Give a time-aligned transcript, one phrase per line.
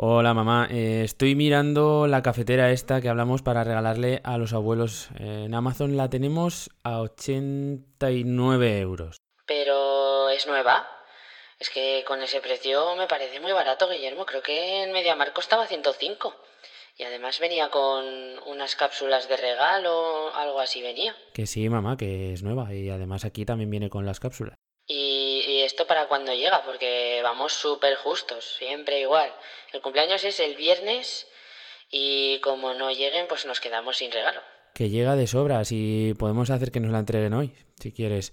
[0.00, 5.08] Hola mamá, eh, estoy mirando la cafetera esta que hablamos para regalarle a los abuelos.
[5.18, 9.16] Eh, en Amazon la tenemos a 89 euros.
[9.44, 10.86] Pero es nueva.
[11.58, 14.24] Es que con ese precio me parece muy barato, Guillermo.
[14.24, 16.32] Creo que en MediaMarkt costaba 105.
[16.96, 18.04] Y además venía con
[18.46, 21.16] unas cápsulas de regalo, algo así venía.
[21.34, 22.72] Que sí, mamá, que es nueva.
[22.72, 24.60] Y además aquí también viene con las cápsulas.
[24.90, 26.64] ¿Y, esto para cuándo llega?
[26.64, 29.30] Porque vamos súper justos, siempre igual.
[29.72, 31.26] El cumpleaños es el viernes
[31.90, 34.40] y como no lleguen, pues nos quedamos sin regalo.
[34.72, 38.32] Que llega de sobras y podemos hacer que nos la entreguen hoy, si quieres.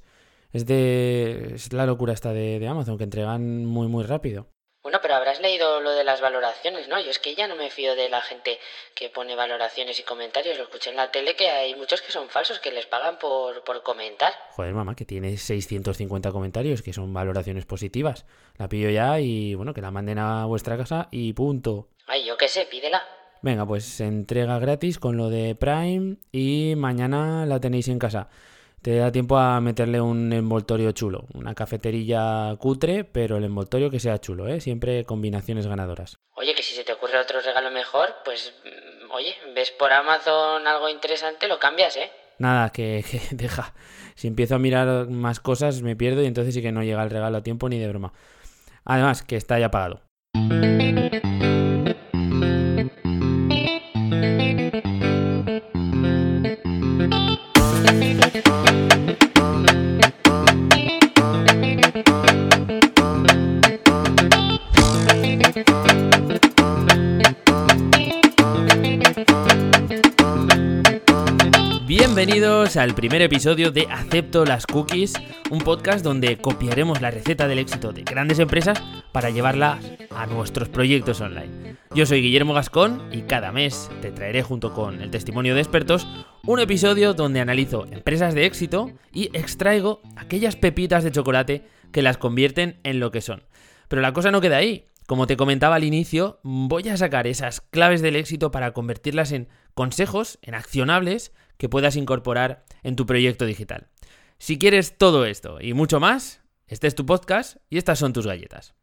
[0.53, 1.55] Es de.
[1.55, 4.47] Es la locura esta de, de Amazon, que entregan muy, muy rápido.
[4.85, 6.99] Bueno, pero habrás leído lo de las valoraciones, ¿no?
[6.99, 8.59] Yo es que ya no me fío de la gente
[8.93, 10.59] que pone valoraciones y comentarios.
[10.59, 13.63] Lo escuché en la tele que hay muchos que son falsos, que les pagan por,
[13.63, 14.31] por comentar.
[14.51, 18.27] Joder, mamá, que tiene 650 comentarios, que son valoraciones positivas.
[18.57, 21.87] La pillo ya y, bueno, que la manden a vuestra casa y punto.
[22.05, 23.01] Ay, yo qué sé, pídela.
[23.41, 28.29] Venga, pues entrega gratis con lo de Prime y mañana la tenéis en casa.
[28.85, 33.99] Te da tiempo a meterle un envoltorio chulo, una cafeterilla cutre, pero el envoltorio que
[33.99, 34.61] sea chulo, ¿eh?
[34.61, 36.19] Siempre combinaciones ganadoras.
[36.35, 40.67] Oye, que si se te ocurre otro regalo mejor, pues, mm, oye, ves por Amazon
[40.67, 42.11] algo interesante, lo cambias, ¿eh?
[42.37, 43.73] Nada, que, que deja.
[44.13, 47.09] Si empiezo a mirar más cosas me pierdo y entonces sí que no llega el
[47.09, 48.13] regalo a tiempo ni de broma.
[48.83, 50.03] Además, que está ya pagado.
[72.65, 75.13] Al primer episodio de Acepto las Cookies,
[75.51, 79.79] un podcast donde copiaremos la receta del éxito de grandes empresas para llevarla
[80.09, 81.77] a nuestros proyectos online.
[81.93, 86.07] Yo soy Guillermo Gascón y cada mes te traeré junto con el testimonio de expertos
[86.43, 92.17] un episodio donde analizo empresas de éxito y extraigo aquellas pepitas de chocolate que las
[92.17, 93.43] convierten en lo que son.
[93.87, 94.87] Pero la cosa no queda ahí.
[95.07, 99.47] Como te comentaba al inicio, voy a sacar esas claves del éxito para convertirlas en
[99.75, 103.87] consejos, en accionables que puedas incorporar en tu proyecto digital.
[104.37, 108.27] Si quieres todo esto y mucho más, este es tu podcast y estas son tus
[108.27, 108.73] galletas.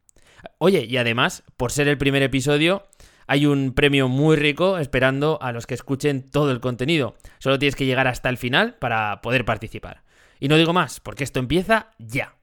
[0.57, 2.87] Oye, y además, por ser el primer episodio,
[3.27, 7.15] hay un premio muy rico esperando a los que escuchen todo el contenido.
[7.39, 10.03] Solo tienes que llegar hasta el final para poder participar.
[10.39, 12.35] Y no digo más, porque esto empieza ya.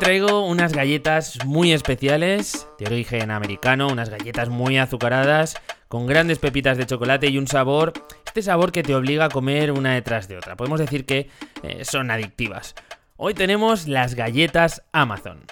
[0.00, 5.56] Traigo unas galletas muy especiales, de origen americano, unas galletas muy azucaradas,
[5.88, 7.92] con grandes pepitas de chocolate y un sabor,
[8.24, 10.56] este sabor que te obliga a comer una detrás de otra.
[10.56, 11.30] Podemos decir que
[11.62, 12.74] eh, son adictivas.
[13.16, 15.44] Hoy tenemos las galletas Amazon.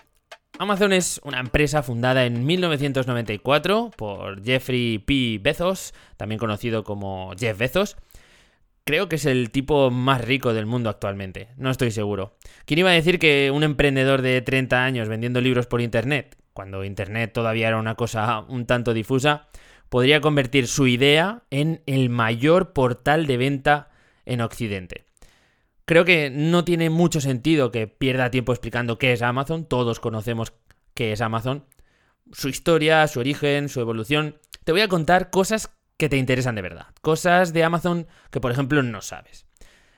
[0.59, 5.39] Amazon es una empresa fundada en 1994 por Jeffrey P.
[5.43, 7.97] Bezos, también conocido como Jeff Bezos,
[8.87, 12.37] Creo que es el tipo más rico del mundo actualmente, no estoy seguro.
[12.67, 16.85] ¿Quién iba a decir que un emprendedor de 30 años vendiendo libros por Internet, cuando
[16.85, 19.49] Internet todavía era una cosa un tanto difusa,
[19.89, 23.91] podría convertir su idea en el mayor portal de venta
[24.27, 25.07] en Occidente?
[25.87, 30.53] Creo que no tiene mucho sentido que pierda tiempo explicando qué es Amazon, todos conocemos
[30.93, 31.65] qué es Amazon,
[32.33, 34.37] su historia, su origen, su evolución.
[34.65, 35.71] Te voy a contar cosas
[36.05, 36.89] que te interesan de verdad.
[37.01, 39.47] Cosas de Amazon que, por ejemplo, no sabes.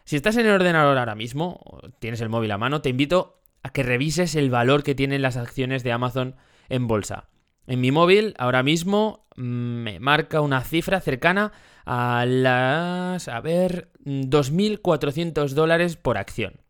[0.04, 3.40] Si estás en el ordenador ahora mismo, o tienes el móvil a mano, te invito
[3.64, 6.36] a que revises el valor que tienen las acciones de Amazon
[6.68, 7.28] en bolsa.
[7.66, 11.50] En mi móvil, ahora mismo, me marca una cifra cercana
[11.84, 16.60] a las, a ver, 2.400 dólares por acción.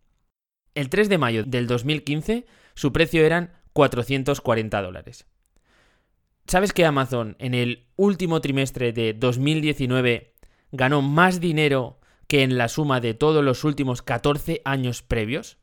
[0.75, 5.27] El 3 de mayo del 2015, su precio eran 440 dólares.
[6.49, 10.35] ¿Sabes que Amazon en el último trimestre de 2019
[10.71, 11.99] ganó más dinero
[12.29, 15.59] que en la suma de todos los últimos 14 años previos?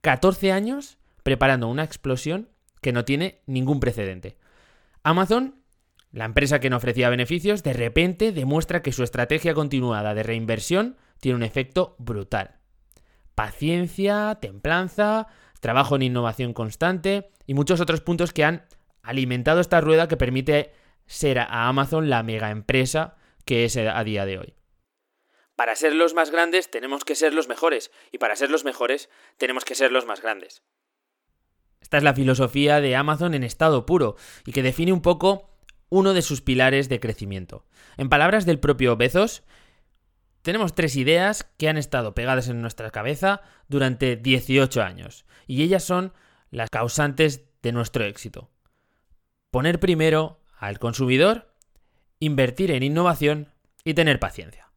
[0.00, 2.48] 14 años preparando una explosión
[2.80, 4.38] que no tiene ningún precedente.
[5.02, 5.56] Amazon,
[6.10, 10.96] la empresa que no ofrecía beneficios, de repente demuestra que su estrategia continuada de reinversión
[11.20, 12.56] tiene un efecto brutal.
[13.34, 15.26] Paciencia, templanza,
[15.60, 18.64] trabajo en innovación constante y muchos otros puntos que han
[19.02, 20.72] alimentado esta rueda que permite
[21.06, 24.54] ser a Amazon la mega empresa que es a día de hoy.
[25.56, 29.08] Para ser los más grandes tenemos que ser los mejores y para ser los mejores
[29.38, 30.62] tenemos que ser los más grandes.
[31.80, 35.50] Esta es la filosofía de Amazon en estado puro y que define un poco
[35.88, 37.64] uno de sus pilares de crecimiento.
[37.96, 39.42] En palabras del propio Bezos,
[40.42, 45.24] tenemos tres ideas que han estado pegadas en nuestra cabeza durante 18 años.
[45.46, 46.12] Y ellas son
[46.50, 48.50] las causantes de nuestro éxito.
[49.50, 51.54] Poner primero al consumidor,
[52.20, 53.48] invertir en innovación
[53.82, 54.68] y tener paciencia.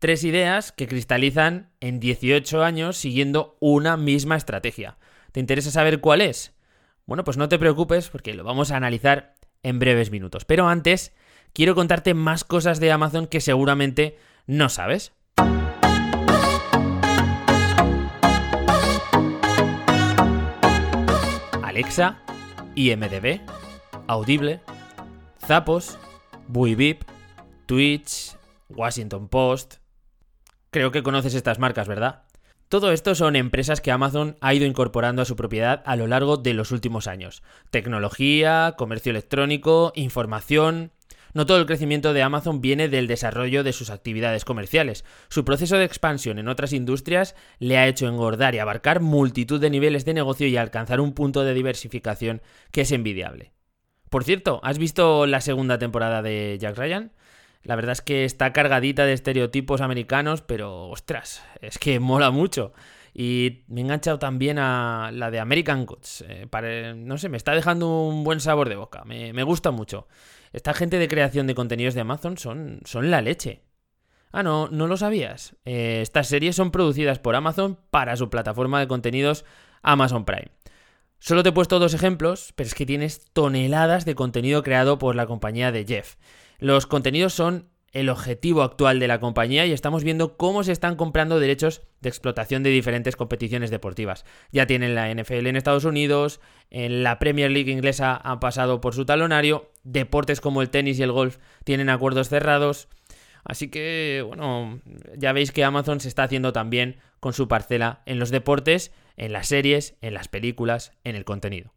[0.00, 4.98] Tres ideas que cristalizan en 18 años siguiendo una misma estrategia.
[5.30, 6.52] ¿Te interesa saber cuál es?
[7.06, 10.44] Bueno, pues no te preocupes porque lo vamos a analizar en breves minutos.
[10.44, 11.14] Pero antes,
[11.52, 15.12] quiero contarte más cosas de Amazon que seguramente no sabes.
[21.62, 22.18] Alexa,
[22.74, 23.40] IMDB,
[24.06, 24.60] Audible,
[25.46, 25.98] Zapos,
[26.48, 27.02] Buibip,
[27.66, 28.36] Twitch,
[28.68, 29.76] Washington Post.
[30.70, 32.24] Creo que conoces estas marcas, ¿verdad?
[32.68, 36.36] Todo esto son empresas que Amazon ha ido incorporando a su propiedad a lo largo
[36.36, 37.42] de los últimos años.
[37.70, 40.90] Tecnología, comercio electrónico, información,
[41.34, 45.04] no todo el crecimiento de Amazon viene del desarrollo de sus actividades comerciales.
[45.28, 49.70] Su proceso de expansión en otras industrias le ha hecho engordar y abarcar multitud de
[49.70, 52.40] niveles de negocio y alcanzar un punto de diversificación
[52.70, 53.52] que es envidiable.
[54.08, 57.12] Por cierto, ¿has visto la segunda temporada de Jack Ryan?
[57.64, 62.72] La verdad es que está cargadita de estereotipos americanos, pero ostras, es que mola mucho.
[63.14, 66.24] Y me he enganchado también a la de American Gods.
[66.28, 69.04] Eh, no sé, me está dejando un buen sabor de boca.
[69.04, 70.08] Me, me gusta mucho.
[70.54, 73.62] Esta gente de creación de contenidos de Amazon son, son la leche.
[74.30, 75.56] Ah, no, no lo sabías.
[75.64, 79.44] Eh, estas series son producidas por Amazon para su plataforma de contenidos
[79.82, 80.52] Amazon Prime.
[81.18, 85.16] Solo te he puesto dos ejemplos, pero es que tienes toneladas de contenido creado por
[85.16, 86.14] la compañía de Jeff.
[86.60, 90.96] Los contenidos son el objetivo actual de la compañía y estamos viendo cómo se están
[90.96, 94.24] comprando derechos de explotación de diferentes competiciones deportivas.
[94.50, 98.94] Ya tienen la NFL en Estados Unidos, en la Premier League inglesa han pasado por
[98.94, 102.88] su talonario, deportes como el tenis y el golf tienen acuerdos cerrados.
[103.44, 104.80] Así que, bueno,
[105.16, 109.32] ya veis que Amazon se está haciendo también con su parcela en los deportes, en
[109.32, 111.72] las series, en las películas, en el contenido.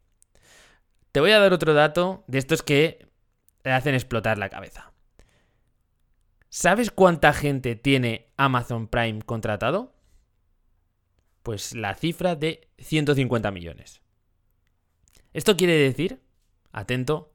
[1.12, 3.06] Te voy a dar otro dato de estos que
[3.62, 4.94] te hacen explotar la cabeza.
[6.50, 9.96] ¿Sabes cuánta gente tiene Amazon Prime contratado?
[11.44, 14.02] Pues la cifra de 150 millones.
[15.34, 16.22] Esto quiere decir,
[16.72, 17.34] atento,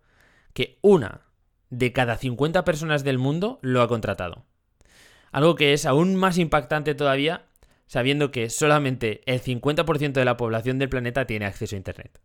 [0.54, 1.22] que una
[1.70, 4.44] de cada 50 personas del mundo lo ha contratado.
[5.30, 7.48] Algo que es aún más impactante todavía
[7.92, 12.22] sabiendo que solamente el 50% de la población del planeta tiene acceso a Internet.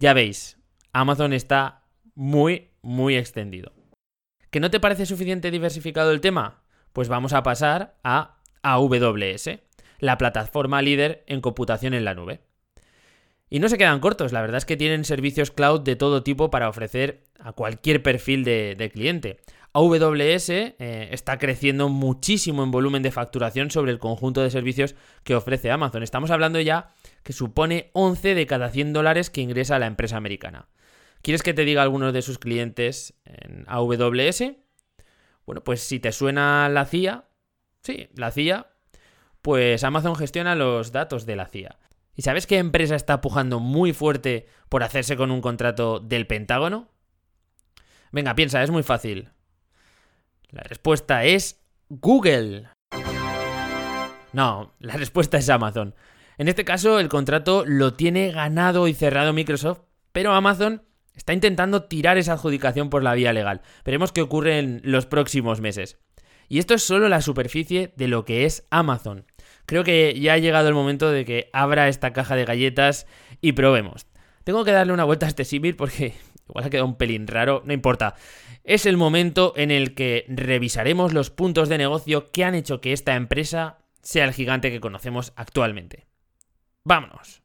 [0.00, 0.58] Ya veis,
[0.92, 1.84] Amazon está
[2.16, 3.72] muy, muy extendido.
[4.50, 6.62] ¿Que no te parece suficiente diversificado el tema?
[6.92, 9.60] Pues vamos a pasar a AWS,
[10.00, 12.40] la plataforma líder en computación en la nube.
[13.48, 16.50] Y no se quedan cortos, la verdad es que tienen servicios cloud de todo tipo
[16.50, 19.38] para ofrecer a cualquier perfil de, cliente.
[19.72, 20.74] AWS eh,
[21.12, 26.02] está creciendo muchísimo en volumen de facturación sobre el conjunto de servicios que ofrece Amazon.
[26.02, 26.92] Estamos hablando ya
[27.22, 30.66] que supone 11 de cada 100 dólares que ingresa la empresa americana.
[31.22, 34.54] ¿Quieres que te diga algunos de sus clientes en AWS?
[35.44, 37.28] Bueno, pues si te suena la CIA,
[37.82, 38.68] sí, la CIA,
[39.42, 41.78] pues Amazon gestiona los datos de la CIA.
[42.14, 46.88] ¿Y sabes qué empresa está pujando muy fuerte por hacerse con un contrato del Pentágono?
[48.12, 49.30] Venga, piensa, es muy fácil.
[50.50, 52.68] La respuesta es Google.
[54.32, 55.94] No, la respuesta es Amazon.
[56.38, 60.82] En este caso, el contrato lo tiene ganado y cerrado Microsoft, pero Amazon
[61.14, 63.62] Está intentando tirar esa adjudicación por la vía legal.
[63.84, 65.98] Veremos qué ocurre en los próximos meses.
[66.48, 69.24] Y esto es solo la superficie de lo que es Amazon.
[69.66, 73.06] Creo que ya ha llegado el momento de que abra esta caja de galletas
[73.40, 74.06] y probemos.
[74.42, 76.14] Tengo que darle una vuelta a este símil porque
[76.48, 78.16] igual ha quedado un pelín raro, no importa.
[78.64, 82.92] Es el momento en el que revisaremos los puntos de negocio que han hecho que
[82.92, 86.06] esta empresa sea el gigante que conocemos actualmente.
[86.82, 87.42] ¡Vámonos!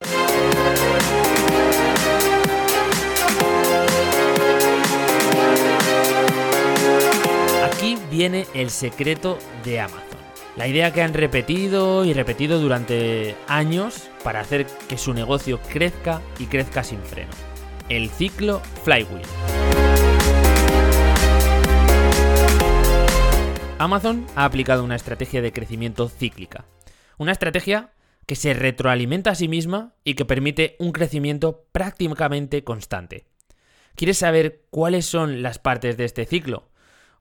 [7.86, 10.18] Aquí viene el secreto de Amazon.
[10.58, 16.20] La idea que han repetido y repetido durante años para hacer que su negocio crezca
[16.40, 17.30] y crezca sin freno.
[17.88, 19.22] El ciclo Flywheel.
[23.78, 26.66] Amazon ha aplicado una estrategia de crecimiento cíclica.
[27.20, 27.94] Una estrategia
[28.26, 33.28] que se retroalimenta a sí misma y que permite un crecimiento prácticamente constante.
[33.94, 36.72] ¿Quieres saber cuáles son las partes de este ciclo?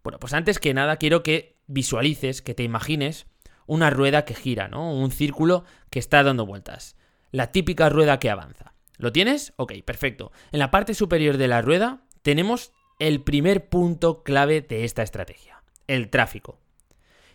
[0.05, 3.27] Bueno, pues antes que nada quiero que visualices, que te imagines
[3.67, 4.93] una rueda que gira, ¿no?
[4.95, 6.97] Un círculo que está dando vueltas.
[7.31, 8.75] La típica rueda que avanza.
[8.99, 9.55] ¿Lo tienes?
[9.57, 10.31] Ok, perfecto.
[10.53, 15.65] En la parte superior de la rueda tenemos el primer punto clave de esta estrategia,
[15.87, 16.61] el tráfico.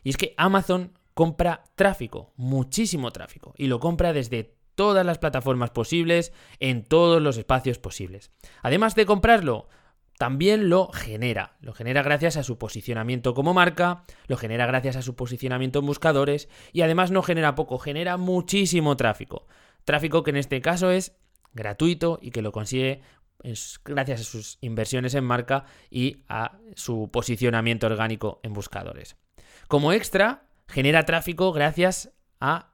[0.03, 5.71] Y es que Amazon compra tráfico, muchísimo tráfico, y lo compra desde todas las plataformas
[5.71, 8.31] posibles, en todos los espacios posibles.
[8.61, 9.67] Además de comprarlo,
[10.19, 11.55] también lo genera.
[11.61, 15.85] Lo genera gracias a su posicionamiento como marca, lo genera gracias a su posicionamiento en
[15.85, 19.47] buscadores y además no genera poco, genera muchísimo tráfico.
[19.85, 21.15] Tráfico que en este caso es
[21.53, 23.01] gratuito y que lo consigue
[23.85, 29.15] gracias a sus inversiones en marca y a su posicionamiento orgánico en buscadores.
[29.69, 32.11] Como extra, genera tráfico gracias
[32.41, 32.73] a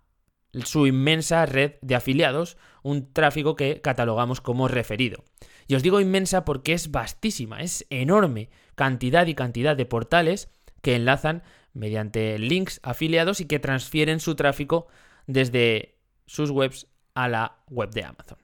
[0.64, 5.24] su inmensa red de afiliados, un tráfico que catalogamos como referido.
[5.66, 10.50] Y os digo inmensa porque es vastísima, es enorme cantidad y cantidad de portales
[10.84, 11.42] que enlazan
[11.74, 14.86] mediante links afiliados y que transfieren su tráfico
[15.26, 15.96] desde
[16.28, 18.38] sus webs a la web de Amazon.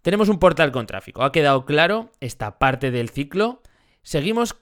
[0.00, 1.22] Tenemos un portal con tráfico.
[1.22, 3.62] ¿Ha quedado claro esta parte del ciclo?
[4.02, 4.56] Seguimos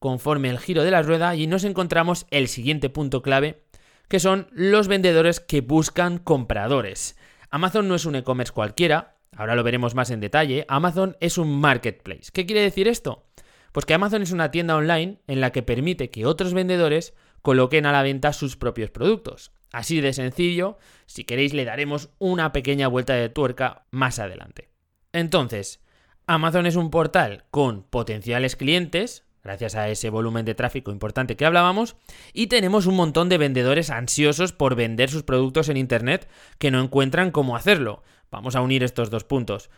[0.00, 3.62] conforme el giro de la rueda y nos encontramos el siguiente punto clave
[4.08, 7.16] que son los vendedores que buscan compradores.
[7.50, 11.60] Amazon no es un e-commerce cualquiera, ahora lo veremos más en detalle, Amazon es un
[11.60, 12.30] marketplace.
[12.32, 13.26] ¿Qué quiere decir esto?
[13.72, 17.86] Pues que Amazon es una tienda online en la que permite que otros vendedores coloquen
[17.86, 19.52] a la venta sus propios productos.
[19.72, 24.70] Así de sencillo, si queréis le daremos una pequeña vuelta de tuerca más adelante.
[25.12, 25.84] Entonces,
[26.26, 31.46] Amazon es un portal con potenciales clientes, gracias a ese volumen de tráfico importante que
[31.46, 31.94] hablábamos,
[32.32, 36.82] y tenemos un montón de vendedores ansiosos por vender sus productos en Internet que no
[36.82, 38.02] encuentran cómo hacerlo.
[38.28, 39.70] Vamos a unir estos dos puntos.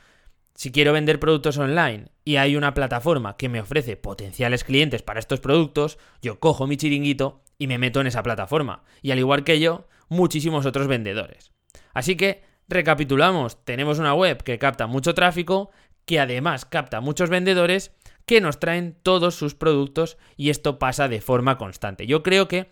[0.54, 5.20] Si quiero vender productos online y hay una plataforma que me ofrece potenciales clientes para
[5.20, 8.84] estos productos, yo cojo mi chiringuito y me meto en esa plataforma.
[9.02, 11.52] Y al igual que yo, muchísimos otros vendedores.
[11.92, 15.70] Así que, recapitulamos, tenemos una web que capta mucho tráfico,
[16.06, 17.92] que además capta muchos vendedores
[18.28, 22.06] que nos traen todos sus productos y esto pasa de forma constante.
[22.06, 22.70] Yo creo que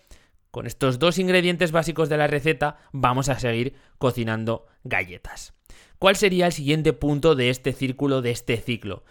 [0.53, 5.55] con estos dos ingredientes básicos de la receta vamos a seguir cocinando galletas.
[5.99, 9.05] ¿Cuál sería el siguiente punto de este círculo, de este ciclo?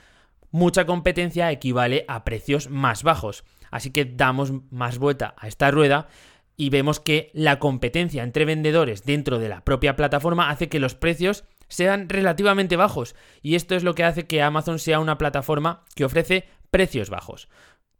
[0.51, 6.07] Mucha competencia equivale a precios más bajos, así que damos más vuelta a esta rueda
[6.55, 10.93] y vemos que la competencia entre vendedores dentro de la propia plataforma hace que los
[10.93, 13.15] precios sean relativamente bajos.
[13.41, 17.49] Y esto es lo que hace que Amazon sea una plataforma que ofrece precios bajos.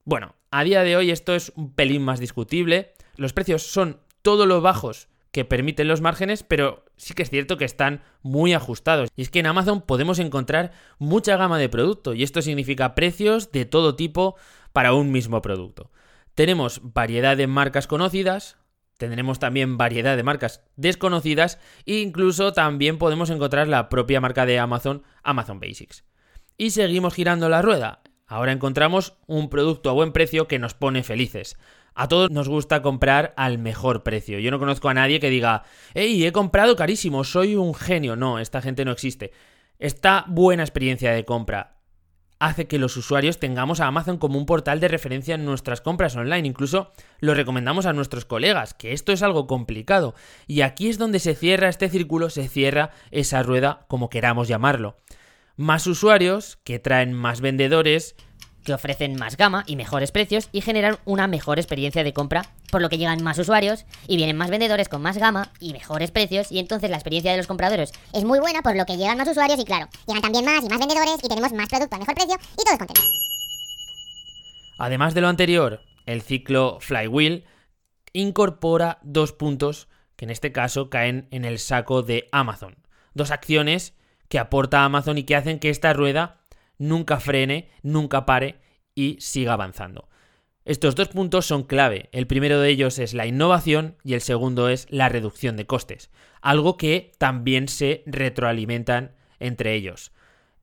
[0.04, 2.94] Bueno, a día de hoy esto es un pelín más discutible.
[3.16, 7.58] Los precios son todo lo bajos que permiten los márgenes, pero sí que es cierto
[7.58, 9.10] que están muy ajustados.
[9.16, 13.52] Y es que en Amazon podemos encontrar mucha gama de producto y esto significa precios
[13.52, 14.38] de todo tipo
[14.72, 15.92] para un mismo producto.
[16.36, 18.58] Tenemos variedad de marcas conocidas,
[18.98, 24.60] Tendremos también variedad de marcas desconocidas e incluso también podemos encontrar la propia marca de
[24.60, 26.06] Amazon, Amazon Basics.
[26.58, 28.02] Y seguimos girando la rueda.
[28.28, 31.58] Ahora encontramos un producto a buen precio que nos pone felices.
[31.94, 34.40] A todos nos gusta comprar al mejor precio.
[34.40, 38.16] Yo no conozco a nadie que diga, hey, he comprado carísimo, soy un genio.
[38.16, 39.32] No, esta gente no existe.
[39.78, 41.75] Esta buena experiencia de compra
[42.40, 46.16] hace que los usuarios tengamos a Amazon como un portal de referencia en nuestras compras
[46.16, 46.48] online.
[46.48, 50.16] Incluso lo recomendamos a nuestros colegas, que esto es algo complicado.
[50.48, 54.98] Y aquí es donde se cierra este círculo, se cierra esa rueda, como queramos llamarlo.
[55.58, 58.16] Más usuarios que traen más vendedores,
[58.66, 62.82] que ofrecen más gama y mejores precios y generan una mejor experiencia de compra, por
[62.82, 66.52] lo que llegan más usuarios y vienen más vendedores con más gama y mejores precios
[66.52, 69.30] y entonces la experiencia de los compradores es muy buena por lo que llegan más
[69.30, 72.16] usuarios y claro, llegan también más y más vendedores y tenemos más producto a mejor
[72.16, 73.02] precio y todo es contento.
[74.78, 77.46] Además de lo anterior, el ciclo Flywheel
[78.12, 82.78] incorpora dos puntos que en este caso caen en el saco de Amazon.
[83.14, 83.94] Dos acciones
[84.28, 86.45] que aporta Amazon y que hacen que esta rueda
[86.78, 88.60] nunca frene, nunca pare
[88.94, 90.10] y siga avanzando.
[90.66, 92.10] Estos dos puntos son clave.
[92.12, 96.10] El primero de ellos es la innovación y el segundo es la reducción de costes,
[96.42, 100.12] algo que también se retroalimentan entre ellos.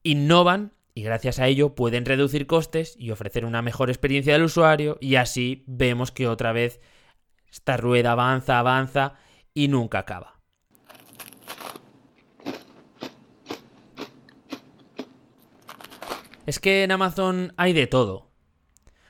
[0.03, 4.99] Innovan y gracias a ello pueden reducir costes y ofrecer una mejor experiencia del usuario
[5.01, 6.81] y así vemos que otra vez
[7.49, 9.15] esta rueda avanza, avanza
[9.55, 10.42] y nunca acaba.
[16.45, 18.31] Es que en Amazon hay de todo.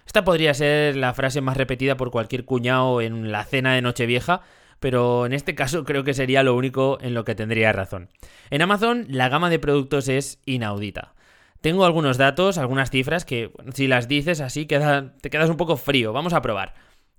[0.07, 4.43] Esta podría ser la frase más repetida por cualquier cuñado en la cena de Nochevieja,
[4.81, 8.11] pero en este caso creo que sería lo único en lo que tendría razón.
[8.51, 11.15] En Amazon la gama de productos es inaudita.
[11.63, 16.13] Tengo algunos datos, algunas cifras que si las dices así te quedas un poco frío.
[16.13, 16.75] Vamos a probar.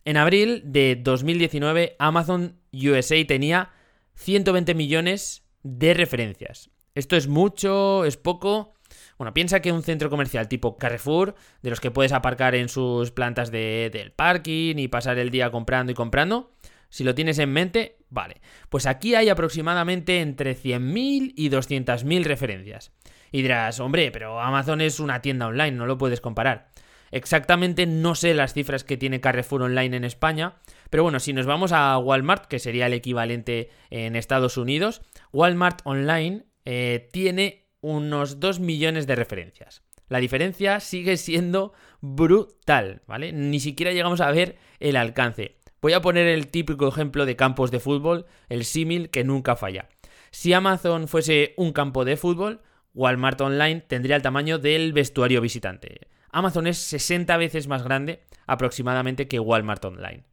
[0.05, 3.71] En abril de 2019 Amazon USA tenía
[4.15, 6.69] 120 millones de referencias.
[6.93, 8.05] ¿Esto es mucho?
[8.05, 8.73] ¿Es poco?
[9.17, 13.11] Bueno, piensa que un centro comercial tipo Carrefour, de los que puedes aparcar en sus
[13.11, 16.51] plantas de, del parking y pasar el día comprando y comprando,
[16.89, 18.41] si lo tienes en mente, vale.
[18.69, 22.91] Pues aquí hay aproximadamente entre 100.000 y 200.000 referencias.
[23.31, 26.69] Y dirás, hombre, pero Amazon es una tienda online, no lo puedes comparar.
[27.13, 30.55] Exactamente no sé las cifras que tiene Carrefour Online en España,
[30.89, 35.01] pero bueno, si nos vamos a Walmart, que sería el equivalente en Estados Unidos,
[35.31, 39.83] Walmart Online eh, tiene unos 2 millones de referencias.
[40.09, 43.31] La diferencia sigue siendo brutal, ¿vale?
[43.31, 45.57] Ni siquiera llegamos a ver el alcance.
[45.81, 49.89] Voy a poner el típico ejemplo de campos de fútbol, el símil que nunca falla.
[50.31, 52.61] Si Amazon fuese un campo de fútbol,
[52.93, 56.07] Walmart Online tendría el tamaño del vestuario visitante.
[56.31, 60.23] Amazon es 60 veces más grande aproximadamente que Walmart Online.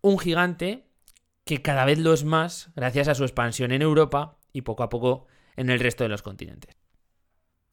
[0.00, 0.88] Un gigante
[1.44, 4.88] que cada vez lo es más gracias a su expansión en Europa y poco a
[4.88, 5.26] poco
[5.58, 6.76] en el resto de los continentes.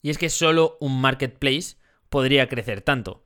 [0.02, 1.78] Y es que solo un marketplace
[2.10, 3.24] podría crecer tanto.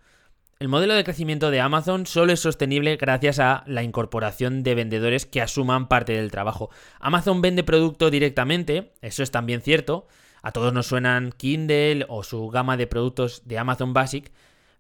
[0.60, 5.26] El modelo de crecimiento de Amazon solo es sostenible gracias a la incorporación de vendedores
[5.26, 6.70] que asuman parte del trabajo.
[7.00, 10.08] Amazon vende producto directamente, eso es también cierto.
[10.42, 14.34] A todos nos suenan Kindle o su gama de productos de Amazon Basic,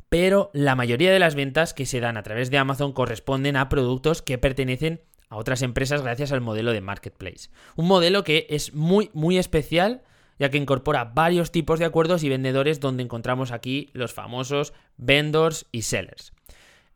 [0.10, 3.70] pero la mayoría de las ventas que se dan a través de Amazon corresponden a
[3.70, 7.50] productos que pertenecen a otras empresas gracias al modelo de marketplace.
[7.76, 10.04] Un modelo que es muy, muy especial
[10.40, 15.68] ya que incorpora varios tipos de acuerdos y vendedores donde encontramos aquí los famosos vendors
[15.72, 16.32] y sellers.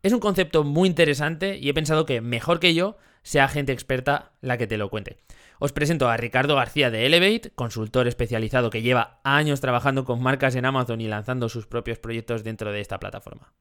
[0.01, 4.31] Es un concepto muy interesante y he pensado que mejor que yo sea gente experta
[4.41, 5.17] la que te lo cuente.
[5.59, 10.55] Os presento a Ricardo García de Elevate, consultor especializado que lleva años trabajando con marcas
[10.55, 13.53] en Amazon y lanzando sus propios proyectos dentro de esta plataforma.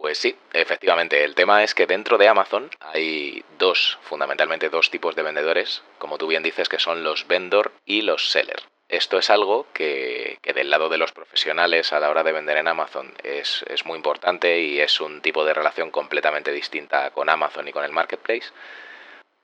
[0.00, 1.24] Pues sí, efectivamente.
[1.24, 6.18] El tema es que dentro de Amazon hay dos, fundamentalmente dos tipos de vendedores, como
[6.18, 8.62] tú bien dices, que son los vendor y los seller.
[8.88, 12.68] Esto es algo que, del lado de los profesionales a la hora de vender en
[12.68, 17.68] Amazon es, es muy importante y es un tipo de relación completamente distinta con Amazon
[17.68, 18.50] y con el marketplace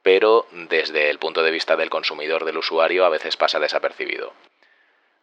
[0.03, 4.35] pero desde el punto de vista del consumidor, del usuario, a veces pasa desapercibido.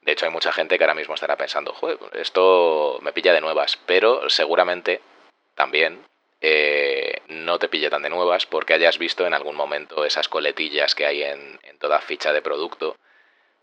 [0.01, 3.41] De hecho, hay mucha gente que ahora mismo estará pensando, Joder, esto me pilla de
[3.41, 4.99] nuevas, pero seguramente
[5.55, 6.03] también
[6.43, 10.95] eh, no te pille tan de nuevas porque hayas visto en algún momento esas coletillas
[10.95, 12.95] que hay en, toda ficha de producto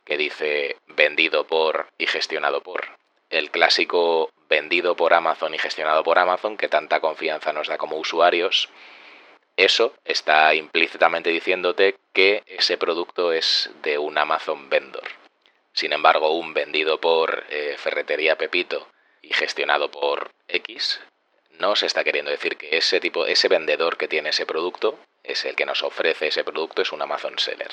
[0.05, 2.87] que dice vendido por y gestionado por.
[3.31, 7.96] El clásico vendido por Amazon y gestionado por Amazon que tanta confianza nos da como
[7.96, 8.68] usuarios.
[9.57, 15.05] Eso está implícitamente diciéndote que ese producto es de un Amazon vendor.
[15.72, 18.88] Sin embargo, un vendido por eh, Ferretería Pepito
[19.20, 21.01] y gestionado por X
[21.59, 25.44] no se está queriendo decir que ese tipo, ese vendedor que tiene ese producto, es
[25.44, 27.71] el que nos ofrece ese producto, es un Amazon seller.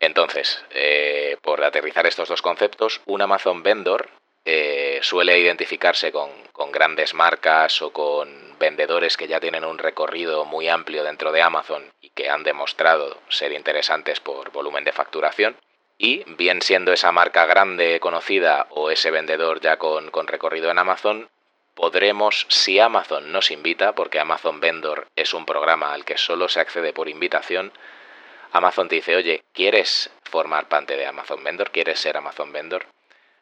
[0.00, 4.10] Entonces, eh, por aterrizar estos dos conceptos, un Amazon vendor
[4.44, 6.30] eh, suele identificarse con,
[6.72, 11.92] grandes marcas o con vendedores que ya tienen un recorrido muy amplio dentro de Amazon
[12.00, 15.56] y que han demostrado ser interesantes por volumen de facturación.
[15.98, 21.28] Y bien siendo esa marca grande conocida o ese vendedor ya con recorrido en Amazon,
[21.74, 26.60] podremos, si Amazon nos invita, porque Amazon Vendor es un programa al que solo se
[26.60, 27.72] accede por invitación,
[28.52, 31.70] Amazon te dice, oye, ¿quieres formar parte de Amazon Vendor?
[31.70, 32.86] ¿Quieres ser Amazon Vendor?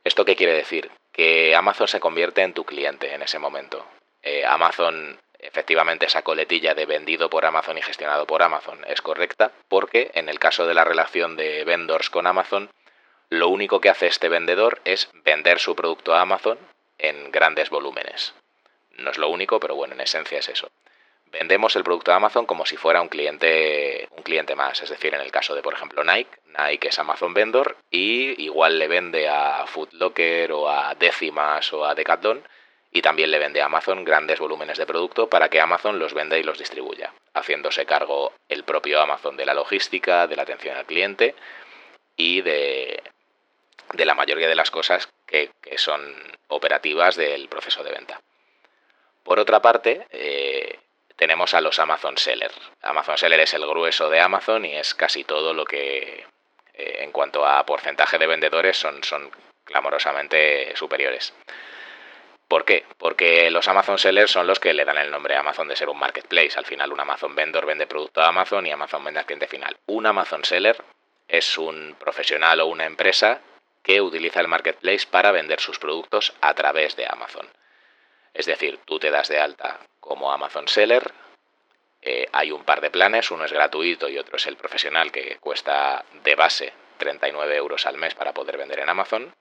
[0.05, 0.91] ¿Esto qué quiere decir?
[1.13, 3.85] Que Amazon se convierte en tu cliente en ese momento.
[4.23, 9.51] Eh, Amazon, efectivamente, esa coletilla de vendido por Amazon y gestionado por Amazon es correcta,
[9.69, 12.71] porque en el caso de la relación de vendors con Amazon,
[13.31, 16.59] lo único que hace este vendedor es vender su producto a Amazon
[17.01, 18.35] en grandes volúmenes.
[18.99, 20.71] No es lo único, pero bueno, en esencia es eso.
[21.27, 24.83] Vendemos el producto a Amazon como si fuera un cliente, un cliente más.
[24.83, 28.79] Es decir, en el caso de, por ejemplo, Nike, Nike es Amazon Vendor y igual
[28.79, 32.43] le vende a Food Locker o a Décimas o a Decathlon
[32.93, 36.37] y también le vende a Amazon grandes volúmenes de producto para que Amazon los venda
[36.37, 40.87] y los distribuya, haciéndose cargo el propio Amazon de la logística, de la atención al
[40.87, 41.37] cliente
[42.17, 43.01] y de,
[43.93, 46.15] de la mayoría de las cosas que, son
[46.49, 48.21] operativas del proceso de venta.
[49.23, 50.79] Por otra parte, eh,
[51.17, 52.51] tenemos a los Amazon Seller.
[52.83, 56.27] Amazon Seller es el grueso de Amazon y es casi todo lo que,
[56.75, 59.31] eh, en cuanto a porcentaje de vendedores, son, son
[59.65, 61.33] clamorosamente superiores.
[62.49, 62.85] ¿Por qué?
[62.99, 65.89] Porque los Amazon Sellers son los que le dan el nombre a Amazon de ser
[65.89, 66.59] un marketplace.
[66.59, 69.77] Al final, un Amazon Vendor vende producto a Amazon y Amazon vende al cliente final.
[69.87, 70.77] Un Amazon Seller
[71.29, 73.41] es un profesional o una empresa
[73.83, 77.49] que utiliza el marketplace para vender sus productos a través de Amazon.
[78.35, 81.13] Es decir, tú te das de alta como Amazon Seller,
[82.03, 85.37] eh, hay un par de planes, uno es gratuito y otro es el profesional que
[85.39, 89.35] cuesta de base 39 euros al mes para poder vender en Amazon.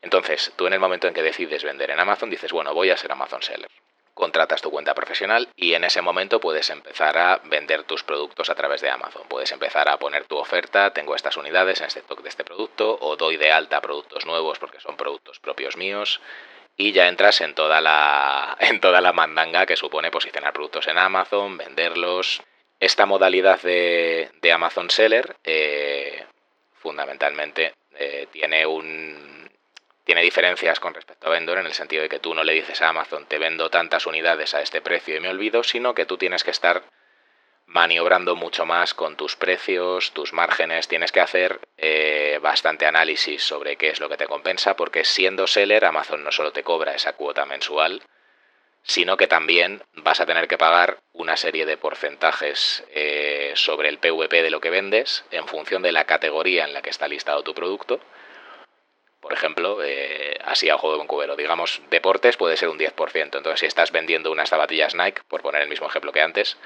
[0.00, 2.96] Entonces, tú en el momento en que decides vender en Amazon, dices, bueno, voy a
[2.96, 3.70] ser Amazon Seller.
[4.14, 8.54] Contratas tu cuenta profesional y en ese momento puedes empezar a vender tus productos a
[8.54, 9.22] través de Amazon.
[9.28, 12.96] Puedes empezar a poner tu oferta, tengo estas unidades en este stock de este producto,
[13.00, 16.20] o doy de alta productos nuevos porque son productos propios míos,
[16.76, 20.98] y ya entras en toda la, en toda la mandanga que supone posicionar productos en
[20.98, 22.42] Amazon, venderlos.
[22.78, 26.24] Esta modalidad de, Amazon Seller eh,
[26.74, 29.50] fundamentalmente eh, tiene un
[30.04, 32.80] tiene diferencias con respecto a Vendor en el sentido de que tú no le dices
[32.82, 36.18] a Amazon te vendo tantas unidades a este precio y me olvido, sino que tú
[36.18, 36.84] tienes que estar
[37.66, 43.76] maniobrando mucho más con tus precios, tus márgenes, tienes que hacer eh, bastante análisis sobre
[43.76, 47.14] qué es lo que te compensa, porque siendo seller Amazon no solo te cobra esa
[47.14, 48.02] cuota mensual,
[48.82, 53.98] sino que también vas a tener que pagar una serie de porcentajes eh, sobre el
[53.98, 57.42] PVP de lo que vendes en función de la categoría en la que está listado
[57.42, 57.98] tu producto
[59.24, 61.34] por ejemplo, eh, así a juego de un cubero.
[61.34, 63.38] Digamos, deportes puede ser un 10%.
[63.38, 66.58] Entonces, si estás vendiendo unas zapatillas Nike, por poner el mismo ejemplo que antes,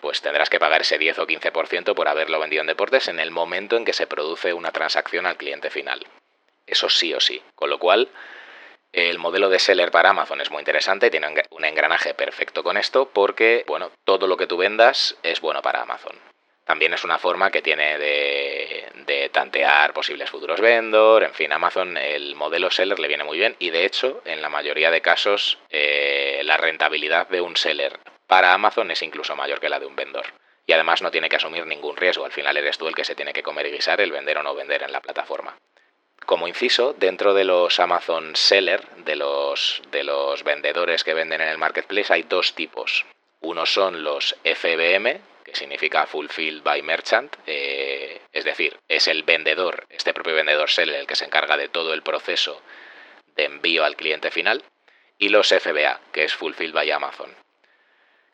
[0.00, 3.32] pues tendrás que pagar ese 10 o 15% por haberlo vendido en deportes en el
[3.32, 6.06] momento en que se produce una transacción al cliente final.
[6.68, 7.42] Eso sí o sí.
[7.56, 8.08] Con lo cual,
[8.92, 13.10] el modelo de seller para Amazon es muy interesante, tiene un engranaje perfecto con esto
[13.12, 16.16] porque, bueno, todo lo que tú vendas es bueno para Amazon.
[16.64, 21.24] También es una forma que tiene de, tantear posibles futuros vendor.
[21.24, 24.48] En fin, Amazon el modelo seller le viene muy bien y de hecho en la
[24.48, 29.68] mayoría de casos eh, la rentabilidad de un seller para Amazon es incluso mayor que
[29.68, 30.26] la de un vendor.
[30.66, 32.24] Y además no tiene que asumir ningún riesgo.
[32.24, 34.42] Al final eres tú el que se tiene que comer y guisar el vender o
[34.42, 35.56] no vender en la plataforma.
[36.24, 41.48] Como inciso, dentro de los Amazon Seller, de los, de los vendedores que venden en
[41.48, 43.04] el marketplace, hay dos tipos.
[43.42, 45.20] Uno son los FBM,
[45.54, 51.06] significa Fulfilled by Merchant, eh, es decir, es el vendedor, este propio vendedor seller, el
[51.06, 52.62] que se encarga de todo el proceso
[53.36, 54.62] de envío al cliente final,
[55.18, 57.34] y los FBA, que es Fulfilled by Amazon.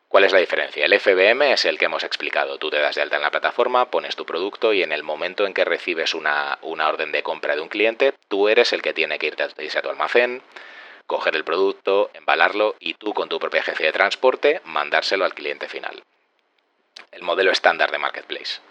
[0.07, 0.83] ¿Cuál es la diferencia?
[0.83, 2.57] El FBM es el que hemos explicado.
[2.57, 5.47] Tú te das de alta en la plataforma, pones tu producto y en el momento
[5.47, 9.19] en que recibes una, orden de compra de un cliente, tú eres el que tiene
[9.19, 10.41] que irte a tu almacén,
[11.07, 15.69] coger el producto, embalarlo y tú con tu propia agencia de transporte mandárselo al cliente
[15.69, 16.03] final
[17.11, 18.61] el modelo estándar de Marketplace.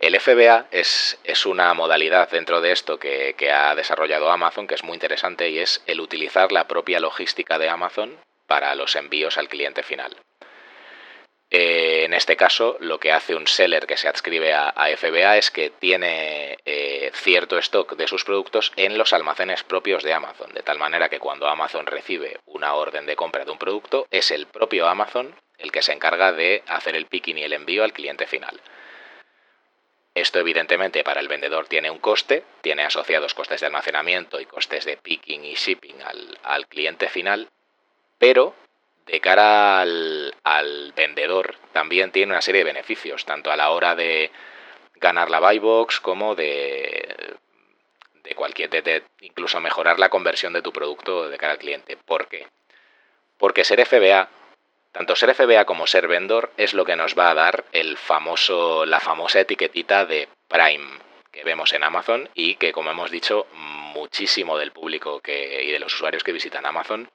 [0.00, 4.82] El FBA es, es, una modalidad dentro de esto que, ha desarrollado Amazon que es
[4.82, 9.48] muy interesante y es el utilizar la propia logística de Amazon para los envíos al
[9.48, 10.16] cliente final.
[11.54, 15.50] Eh, en este caso, lo que hace un seller que se adscribe a, FBA es
[15.50, 20.62] que tiene eh, cierto stock de sus productos en los almacenes propios de Amazon, de
[20.62, 24.46] tal manera que cuando Amazon recibe una orden de compra de un producto, es el
[24.46, 28.26] propio Amazon el que se encarga de hacer el picking y el envío al cliente
[28.26, 28.60] final.
[30.14, 34.84] Esto evidentemente para el vendedor tiene un coste, tiene asociados costes de almacenamiento y costes
[34.84, 35.96] de picking y shipping
[36.42, 37.48] al, cliente final,
[38.18, 38.54] pero
[39.06, 44.30] de cara al, vendedor también tiene una serie de beneficios, tanto a la hora de
[44.96, 47.36] ganar la buy box como de,
[48.22, 51.96] de cualquier, de, incluso mejorar la conversión de tu producto de cara al cliente.
[51.96, 52.48] ¿Por qué?
[53.38, 54.28] Porque ser FBA
[54.92, 58.86] tanto ser FBA como ser vendor es lo que nos va a dar el famoso,
[58.86, 61.00] la famosa etiquetita de Prime
[61.32, 65.94] que vemos en Amazon y que, como hemos dicho, muchísimo del público y de los
[65.94, 67.10] usuarios que visitan Amazon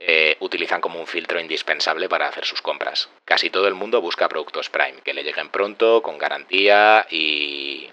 [0.00, 3.10] eh, utilizan como un filtro indispensable para hacer sus compras.
[3.24, 7.90] Casi todo el mundo busca productos Prime, que le lleguen pronto, con garantía y,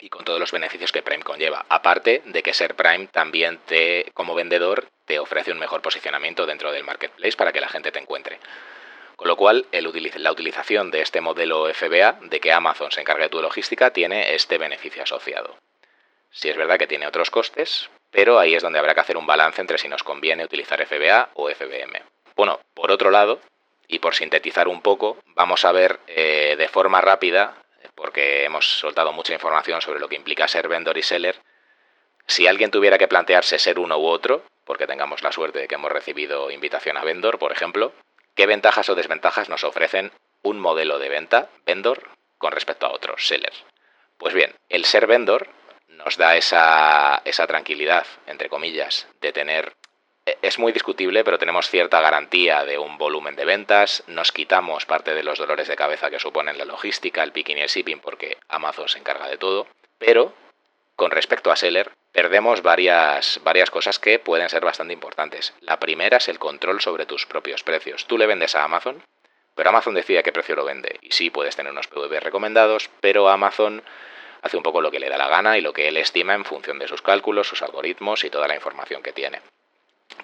[0.00, 1.64] y con todos los beneficios que Prime conlleva.
[1.68, 6.72] Aparte de que ser Prime también te, como vendedor, te ofrece un mejor posicionamiento dentro
[6.72, 8.38] del marketplace para que la gente te encuentre.
[9.16, 13.28] Con lo cual, la utilización de este modelo FBA, de que Amazon se encargue de
[13.28, 15.56] tu logística, tiene este beneficio asociado.
[16.30, 19.26] Si es verdad que tiene otros costes, pero ahí es donde habrá que hacer un
[19.26, 22.02] balance entre si nos conviene utilizar FBA o FBM.
[22.34, 23.40] Bueno, por otro lado,
[23.88, 27.59] y por sintetizar un poco, vamos a ver eh, de forma rápida
[28.00, 31.36] porque hemos soltado mucha información sobre lo que implica ser vendor y seller.
[32.26, 35.74] Si alguien tuviera que plantearse ser uno u otro, porque tengamos la suerte de que
[35.74, 37.92] hemos recibido invitación a vendor, por ejemplo,
[38.34, 42.08] ¿qué ventajas o desventajas nos ofrecen un modelo de venta vendor
[42.38, 43.52] con respecto a otros seller?
[44.16, 45.48] Pues bien, el ser vendor
[45.88, 49.74] nos da esa, tranquilidad, entre comillas, de tener
[50.42, 55.14] es muy discutible, pero tenemos cierta garantía de un volumen de ventas, nos quitamos parte
[55.14, 58.38] de los dolores de cabeza que suponen la logística, el picking y el shipping, porque
[58.48, 59.66] Amazon se encarga de todo,
[59.98, 60.32] pero
[60.96, 65.54] con respecto a Seller, perdemos varias, varias cosas que pueden ser bastante importantes.
[65.60, 68.06] La primera es el control sobre tus propios precios.
[68.06, 69.02] Tú le vendes a Amazon,
[69.54, 70.98] pero Amazon decide a qué precio lo vende.
[71.00, 73.82] Y sí, puedes tener unos PV recomendados, pero Amazon
[74.42, 76.44] hace un poco lo que le da la gana y lo que él estima en
[76.44, 79.40] función de sus cálculos, sus algoritmos y toda la información que tiene.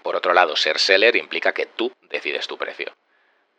[0.03, 2.95] Por otro lado, ser seller implica que tú decides tu precio.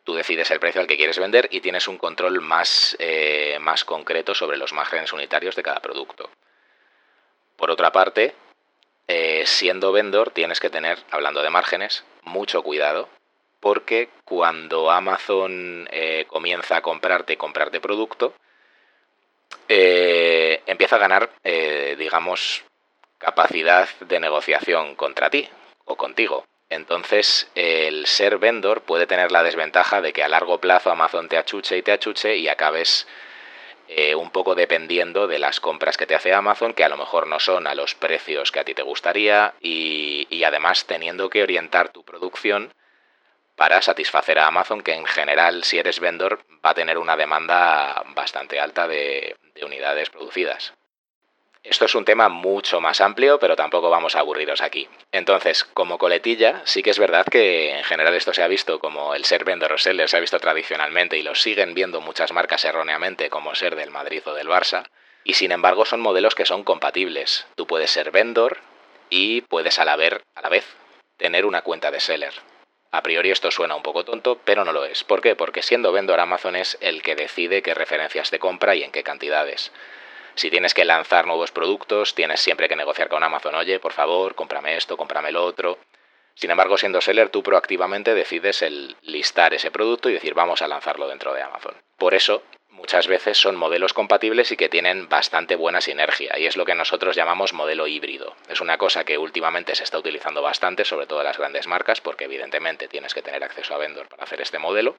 [0.08, 3.84] Tú decides el precio al que quieres vender y tienes un control más, eh, más
[3.84, 6.30] concreto sobre los márgenes unitarios de cada producto.
[7.56, 8.34] Por otra parte,
[9.06, 13.10] eh, siendo vendor tienes que tener, hablando de márgenes, mucho cuidado
[13.60, 18.32] porque cuando Amazon eh, comienza a comprarte y comprarte producto,
[19.68, 21.30] empieza a ganar,
[21.98, 22.64] digamos,
[23.18, 25.50] capacidad de negociación contra ti
[25.88, 26.44] o contigo.
[26.70, 31.38] Entonces, el ser vendor puede tener la desventaja de que a largo plazo Amazon te
[31.38, 33.06] achuche y te achuche y acabes
[33.88, 37.26] eh, un poco dependiendo de las compras que te hace Amazon, que a lo mejor
[37.26, 41.90] no son a los precios que a ti te gustaría y, además teniendo que orientar
[41.90, 42.72] tu producción
[43.56, 48.02] para satisfacer a Amazon, que en general si eres vendor va a tener una demanda
[48.14, 50.74] bastante alta de unidades producidas.
[51.64, 54.88] Esto es un tema mucho más amplio, pero tampoco vamos a aburriros aquí.
[55.12, 59.14] Entonces, como coletilla, sí que es verdad que en general esto se ha visto como
[59.14, 63.28] el ser vendor seller se ha visto tradicionalmente y lo siguen viendo muchas marcas erróneamente
[63.28, 64.84] como ser del Madrid o del Barça.
[65.24, 67.46] Y sin embargo son modelos que son compatibles.
[67.54, 68.58] Tú puedes ser vendor
[69.10, 70.64] y puedes a la, vez, a la vez
[71.16, 72.32] tener una cuenta de seller.
[72.90, 75.04] A priori esto suena un poco tonto, pero no lo es.
[75.04, 75.36] ¿Por qué?
[75.36, 79.02] Porque siendo vendor Amazon es el que decide qué referencias de compra y en qué
[79.02, 79.72] cantidades.
[80.38, 84.36] Si tienes que lanzar nuevos productos, tienes siempre que negociar con Amazon, oye, por favor,
[84.36, 85.78] cómprame esto, cómprame lo otro.
[86.34, 90.68] Sin embargo, siendo seller, tú proactivamente decides el listar ese producto y decir, vamos a
[90.68, 91.74] lanzarlo dentro de Amazon.
[91.96, 96.56] Por eso, muchas veces son modelos compatibles y que tienen bastante buena sinergia, y es
[96.56, 98.36] lo que nosotros llamamos modelo híbrido.
[98.48, 102.00] Es una cosa que últimamente se está utilizando bastante, sobre todo en las grandes marcas,
[102.00, 104.94] porque evidentemente tienes que tener acceso a vendor para hacer este modelo,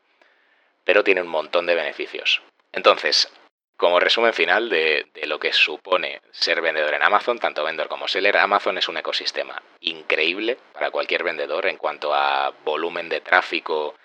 [0.83, 2.41] pero tiene un montón de beneficios.
[2.73, 3.31] Entonces,
[3.79, 8.35] como resumen final de, lo que supone ser vendedor en Amazon, tanto vendedor como seller,
[8.35, 13.95] Amazon es un ecosistema increíble para cualquier vendedor en cuanto a volumen de tráfico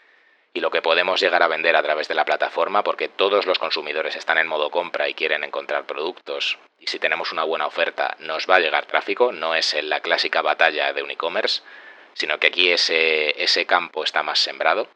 [0.52, 3.58] y lo que podemos llegar a vender a través de la plataforma, porque todos los
[3.58, 8.14] consumidores están en modo compra y quieren encontrar productos, y si tenemos una buena oferta
[8.20, 11.62] nos va a llegar tráfico, no es la clásica batalla de un e-commerce,
[12.12, 14.86] sino que aquí ese, ese campo está más sembrado.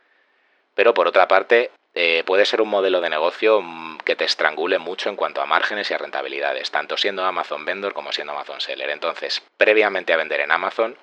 [0.76, 4.78] Pero por otra parte, eh, puede ser un modelo de negocio mm, que te estrangule
[4.78, 8.60] mucho en cuanto a márgenes y a rentabilidades, tanto siendo Amazon Vendor como siendo Amazon
[8.60, 8.90] Seller.
[8.90, 10.96] Entonces, previamente a vender en Amazon,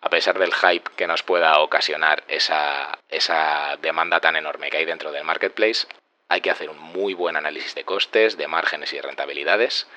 [0.00, 4.84] a pesar del hype que nos pueda ocasionar esa, esa demanda tan enorme que hay
[4.84, 5.88] dentro del marketplace,
[6.28, 9.88] hay que hacer un muy buen análisis de costes, de márgenes y rentabilidades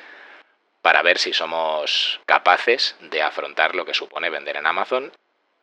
[0.81, 5.12] para ver si somos capaces de afrontar lo que supone vender en Amazon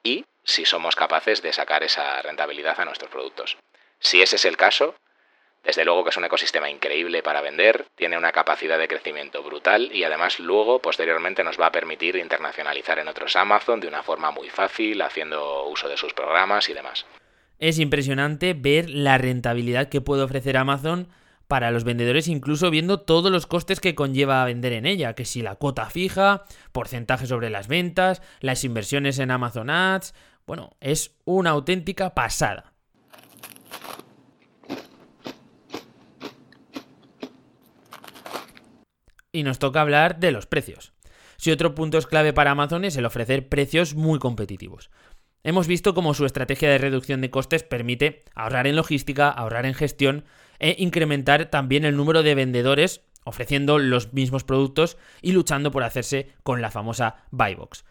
[0.05, 3.57] y si somos capaces de sacar esa rentabilidad a nuestros productos.
[4.07, 4.95] Si ese es el caso,
[5.65, 9.91] desde luego que es un ecosistema increíble para vender, tiene una capacidad de crecimiento brutal
[9.93, 14.31] y además luego, posteriormente, nos va a permitir internacionalizar en otros Amazon de una forma
[14.31, 17.05] muy fácil, haciendo uso de sus programas y demás.
[17.59, 21.09] Es impresionante ver la rentabilidad que puede ofrecer Amazon
[21.49, 25.43] para los vendedores, incluso viendo todos los costes que conlleva vender en ella, que si
[25.43, 30.15] la cuota fija, porcentaje sobre las ventas, las inversiones en Amazon Ads,
[30.47, 32.76] bueno, es una auténtica pasada.
[39.37, 40.93] Y nos toca hablar de los precios.
[41.37, 44.91] Si otro punto es clave para Amazon es el ofrecer precios muy competitivos.
[45.45, 49.75] Hemos visto cómo su estrategia de reducción de costes permite ahorrar en logística, ahorrar en
[49.75, 50.25] gestión
[50.59, 56.33] e incrementar también el número de vendedores ofreciendo los mismos productos y luchando por hacerse
[56.43, 57.85] con la famosa buy box.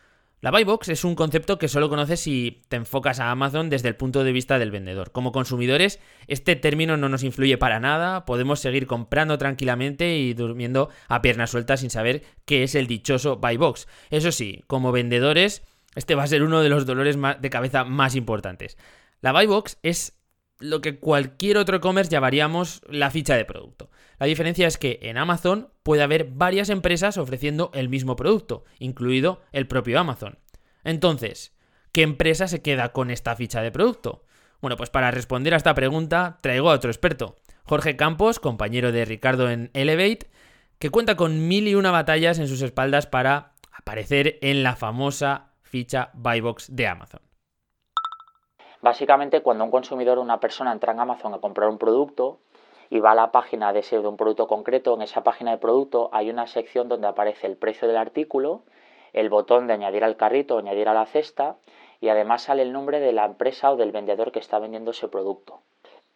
[0.45, 3.88] La buy box es un concepto que solo conoces si te enfocas a Amazon desde
[3.88, 5.12] el punto de vista del vendedor.
[5.12, 10.91] Como consumidores, este término no nos influye para nada, podemos seguir comprando tranquilamente y durmiendo
[11.08, 13.88] a piernas sueltas sin saber qué es el dichoso buy box.
[14.12, 15.63] Eso sí, como vendedores,
[15.95, 18.77] este va a ser uno de los dolores de cabeza más importantes.
[19.21, 20.15] La buy box es
[20.60, 23.89] lo que cualquier otro e-commerce llamaríamos la ficha de producto.
[24.17, 29.41] La diferencia es que en Amazon puede haber varias empresas ofreciendo el mismo producto, incluido
[29.51, 30.39] el propio Amazon.
[30.84, 31.56] Entonces,
[31.91, 34.23] ¿qué empresa se queda con esta ficha de producto?
[34.62, 39.06] Bueno, pues para responder a esta pregunta traigo a otro experto, Jorge Campos, compañero de
[39.06, 40.30] Ricardo en Elevate,
[40.80, 45.51] que cuenta con mil y una batallas en sus espaldas para aparecer en la famosa
[45.63, 47.21] ficha Buybox de Amazon.
[48.82, 52.39] Básicamente, cuando un consumidor o una persona entra en Amazon a comprar un producto
[52.89, 55.58] y va a la página de, ese, de un producto concreto, en esa página de
[55.58, 58.63] producto hay una sección donde aparece el precio del artículo,
[59.13, 61.56] el botón de añadir al carrito añadir a la cesta
[62.02, 65.08] y además sale el nombre de la empresa o del vendedor que está vendiendo ese
[65.08, 65.62] producto.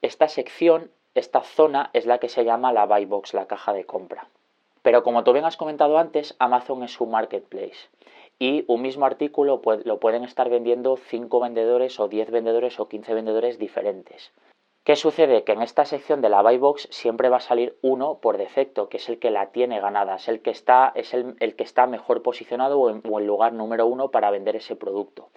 [0.01, 3.85] Esta sección, esta zona es la que se llama la buy box, la caja de
[3.85, 4.27] compra.
[4.81, 7.89] Pero como tú bien has comentado antes, Amazon es un marketplace
[8.39, 13.13] y un mismo artículo lo pueden estar vendiendo 5 vendedores o 10 vendedores o 15
[13.13, 14.31] vendedores diferentes.
[14.89, 15.43] ¿Qué sucede?
[15.43, 18.89] Que en esta sección de la buy box siempre va a salir uno por defecto,
[18.89, 21.85] que es el que la tiene ganada, es el que está, es el, que está
[21.85, 25.29] mejor posicionado o en, o en lugar número uno para vender ese producto.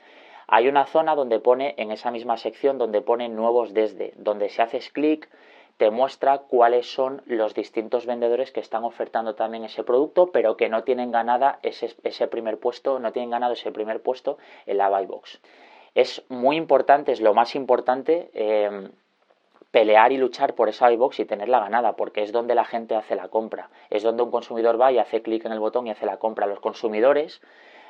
[0.47, 4.63] Hay una zona donde pone, en esa misma sección, donde pone nuevos desde, donde si
[4.63, 5.29] haces clic
[5.77, 10.71] te muestra cuáles son los distintos vendedores que están ofertando también ese producto, pero que
[10.71, 14.89] no tienen ganada ese, ese primer puesto, no tienen ganado ese primer puesto en la
[14.89, 15.43] buy box.
[15.95, 18.31] Es muy importante, es lo más importante.
[18.33, 18.89] Eh,
[19.73, 23.17] pelear y luchar por esa iBox y tenerla ganada, porque es donde la gente hace
[23.17, 26.07] la compra, es donde un consumidor va y hace clic en el botón y hace
[26.07, 26.47] la compra.
[26.47, 27.41] Los consumidores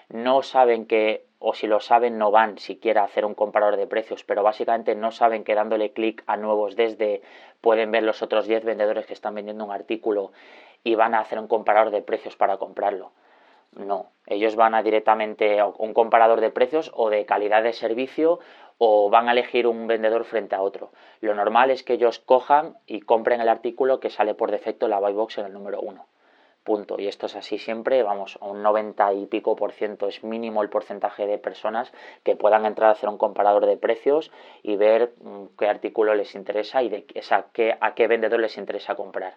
[0.09, 3.89] no saben que, o si lo saben, no van siquiera a hacer un comparador de
[3.89, 7.21] precios, pero básicamente no saben que dándole clic a nuevos desde
[7.61, 10.33] pueden ver los otros 10 vendedores que están vendiendo un artículo
[10.85, 13.13] y van a hacer un comparador de precios para comprarlo.
[13.75, 18.39] No, ellos van a directamente a un comparador de precios o de calidad de servicio
[18.79, 20.91] o van a elegir un vendedor frente a otro.
[21.21, 24.91] Lo normal es que ellos cojan y compren el artículo que sale por defecto en
[24.91, 26.07] la buy box en el número uno.
[26.65, 27.01] Punto.
[27.01, 30.63] Y esto es así siempre, vamos, a un 90 y pico por ciento es mínimo
[30.63, 34.31] el porcentaje de personas que puedan entrar a hacer un comparador de precios
[34.63, 38.95] y ver mm, qué artículo les interesa y de, qué, a qué vendedor les interesa
[38.95, 39.35] comprar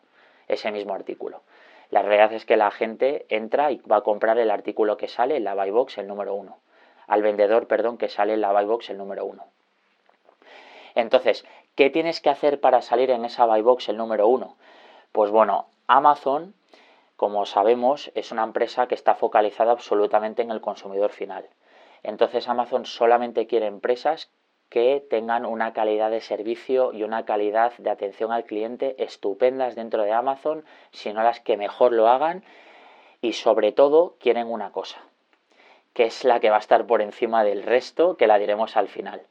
[0.48, 1.41] ese mismo artículo.
[1.89, 5.38] La realidad es que la gente entra y va a comprar el artículo que sale
[5.38, 6.60] en la buy box, el número uno.
[7.08, 9.46] Al vendedor, perdón, que sale en la buy box, el número uno.
[10.96, 14.56] Entonces, ¿qué tienes que hacer para salir en esa buy box, el número uno?
[15.12, 16.56] Pues bueno, Amazon,
[17.15, 21.48] como sabemos, es una empresa que está focalizada absolutamente en el consumidor final.
[22.04, 24.30] Entonces Amazon solamente quiere empresas
[24.70, 30.04] que tengan una calidad de servicio y una calidad de atención al cliente estupendas dentro
[30.04, 32.44] de Amazon, sino las que mejor lo hagan
[33.22, 35.02] y sobre todo quieren una cosa,
[35.95, 38.89] que es la que va a estar por encima del resto, que la diremos al
[38.89, 39.21] final.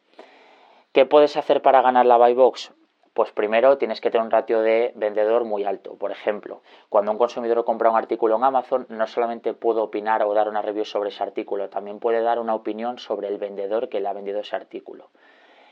[0.93, 2.73] ¿Qué puedes hacer para ganar la buy box?
[3.13, 5.97] Pues primero tienes que tener un ratio de vendedor muy alto.
[5.97, 10.33] Por ejemplo, cuando un consumidor compra un artículo en Amazon, no solamente puede opinar o
[10.33, 14.01] dar una review sobre ese artículo, también puede dar una opinión sobre el vendedor que
[14.01, 15.11] le ha vendido ese artículo.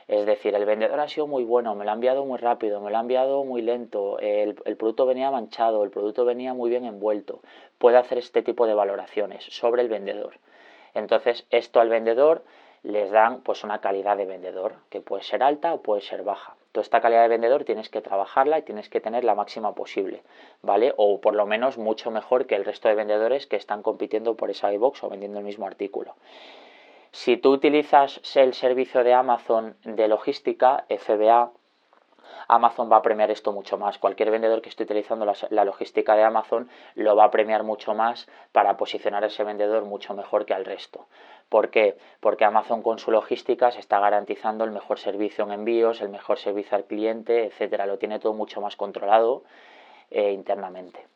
[0.07, 2.91] Es decir, el vendedor ha sido muy bueno, me lo ha enviado muy rápido, me
[2.91, 6.85] lo ha enviado muy lento, el, el, producto venía manchado, el producto venía muy bien
[6.85, 7.41] envuelto.
[7.79, 10.35] Puede hacer este tipo de valoraciones sobre el vendedor.
[10.93, 12.43] Entonces, esto al vendedor
[12.83, 16.55] les dan pues una calidad de vendedor, que puede ser alta o puede ser baja.
[16.73, 20.23] Toda esta calidad de vendedor tienes que trabajarla y tienes que tener la máxima posible,
[20.61, 20.93] ¿vale?
[20.97, 24.49] O por lo menos mucho mejor que el resto de vendedores que están compitiendo por
[24.49, 26.15] esa iBox o vendiendo el mismo artículo.
[27.11, 31.51] Si tú utilizas el servicio de Amazon de logística, FBA,
[32.47, 33.97] Amazon va a premiar esto mucho más.
[33.97, 38.27] Cualquier vendedor que esté utilizando la, logística de Amazon lo va a premiar mucho más
[38.51, 41.07] para posicionar a ese vendedor mucho mejor que al resto.
[41.49, 41.97] ¿Por qué?
[42.19, 46.39] Porque Amazon con su logística se está garantizando el mejor servicio en envíos, el mejor
[46.39, 47.85] servicio al cliente, etcétera.
[47.85, 49.43] Lo tiene todo mucho más controlado
[50.09, 51.12] eh, internamente.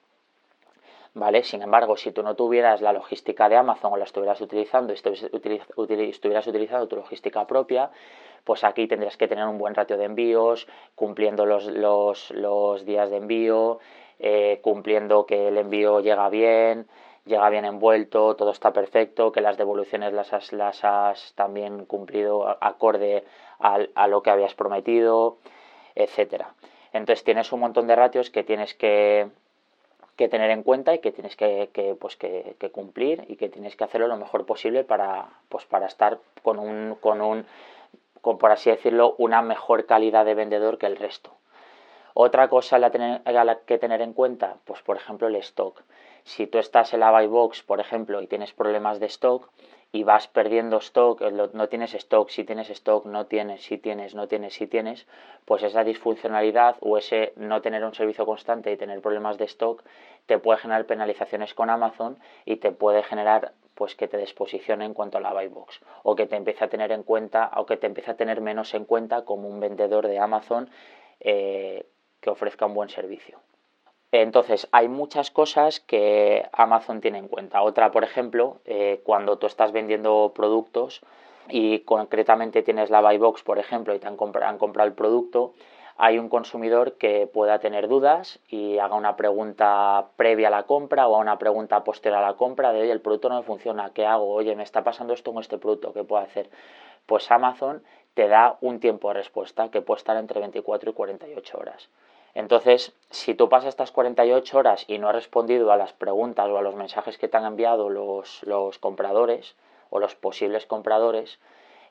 [1.18, 1.42] ¿Vale?
[1.44, 6.48] Sin embargo, si tú no tuvieras la logística de Amazon o la estuvieras utilizando, estuvieras
[6.48, 7.90] utilizando tu logística propia,
[8.44, 13.10] pues aquí tendrías que tener un buen ratio de envíos, cumpliendo los, los, los días
[13.10, 13.80] de envío,
[14.20, 16.88] eh, cumpliendo que el envío llega bien,
[17.26, 22.48] llega bien envuelto, todo está perfecto, que las devoluciones las has, las has también cumplido
[22.64, 23.24] acorde
[23.60, 25.40] a, a lo que habías prometido,
[25.96, 26.54] etcétera.
[26.94, 29.32] Entonces tienes un montón de ratios que tienes que,
[30.18, 31.70] que tener en cuenta y que tienes que,
[32.02, 36.20] pues que, cumplir y que tienes que hacerlo lo mejor posible para, pues para estar
[36.44, 37.46] con un, con un
[38.22, 41.32] con, por así decirlo, una mejor calidad de vendedor que el resto.
[42.14, 45.84] Otra cosa a la, que tener en cuenta, pues por ejemplo el stock.
[46.24, 49.48] Si tú estás en la buy box, por ejemplo, y tienes problemas de stock
[49.92, 54.16] y vas perdiendo stock, eh, no tienes stock, si tienes stock, no tienes, si tienes,
[54.16, 55.08] no tienes, si tienes,
[55.46, 59.84] pues esa disfuncionalidad o ese no tener un servicio constante y tener problemas de stock
[60.26, 64.94] te puede generar penalizaciones con Amazon y te puede generar pues que te desposicione en
[64.94, 67.78] cuanto a la buy box o que te empiece a tener en cuenta o que
[67.78, 70.70] te empiece a tener menos en cuenta como un vendedor de Amazon
[71.20, 71.86] eh,
[72.20, 73.40] que ofrezca un buen servicio.
[74.12, 77.62] Entonces, hay muchas cosas que Amazon tiene en cuenta.
[77.62, 81.02] Otra, por ejemplo, eh, cuando tú estás vendiendo productos
[81.50, 85.54] y concretamente tienes la buy box, por ejemplo, y te han, han comprado el producto,
[85.98, 91.08] hay un consumidor que pueda tener dudas y haga una pregunta previa a la compra
[91.08, 94.06] o una pregunta posterior a la compra de, oye, el producto no me funciona, ¿qué
[94.06, 94.30] hago?
[94.30, 96.50] Oye, me está pasando esto con este producto, ¿qué puedo hacer?
[97.08, 97.84] Pues Amazon
[98.14, 101.90] te da un tiempo de respuesta que puede estar entre 24 y 48 horas.
[102.38, 106.60] Entonces, si tú pasas estas 48 horas y no has respondido a las preguntas o
[106.60, 109.56] a los mensajes que te han enviado los, los compradores
[109.90, 111.40] o los posibles compradores,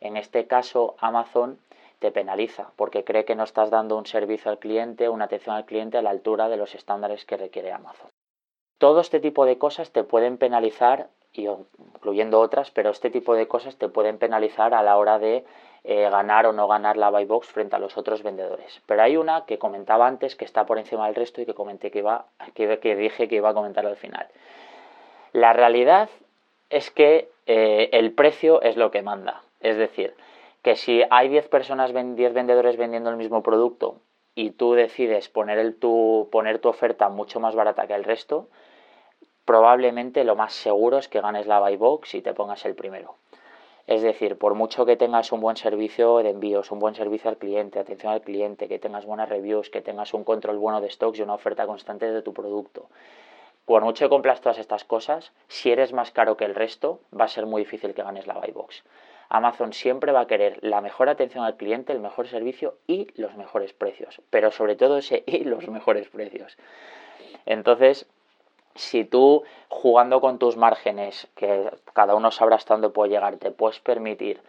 [0.00, 1.58] en este caso Amazon
[1.98, 5.64] te penaliza porque cree que no estás dando un servicio al cliente, una atención al
[5.64, 8.08] cliente a la altura de los estándares que requiere Amazon.
[8.78, 13.78] Todo este tipo de cosas te pueden penalizar, incluyendo otras, pero este tipo de cosas
[13.78, 15.44] te pueden penalizar a la hora de
[15.88, 18.82] eh, ganar o no ganar la buy box frente a los otros vendedores.
[18.86, 21.92] Pero hay una que comentaba antes que está por encima del resto y que comenté
[21.92, 24.26] que iba, que, dije que iba a comentar al final.
[25.32, 26.08] La realidad
[26.70, 29.42] es que eh, el precio es lo que manda.
[29.60, 30.14] Es decir,
[30.62, 34.00] que si hay 10 personas, 10 vendedores vendiendo el mismo producto
[34.34, 38.48] y tú decides poner, tu, poner tu oferta mucho más barata que el resto,
[39.44, 43.14] probablemente lo más seguro es que ganes la buy box y te pongas el primero.
[43.86, 47.36] Es decir, por mucho que tengas un buen servicio de envíos, un buen servicio al
[47.36, 51.18] cliente, atención al cliente, que tengas buenas reviews, que tengas un control bueno de stocks
[51.18, 52.88] y una oferta constante de tu producto,
[53.66, 57.24] por mucho que cumplas todas estas cosas, si eres más caro que el resto, va
[57.24, 58.84] a ser muy difícil que ganes la buy box.
[59.28, 63.36] Amazon siempre va a querer la mejor atención al cliente, el mejor servicio y los
[63.36, 64.20] mejores precios.
[64.30, 66.56] Pero sobre todo ese y los mejores precios.
[67.44, 68.06] Entonces,
[68.76, 73.50] si tú jugando con tus márgenes, que cada uno sabrá hasta dónde puede llegar, te
[73.50, 74.40] puedes permitir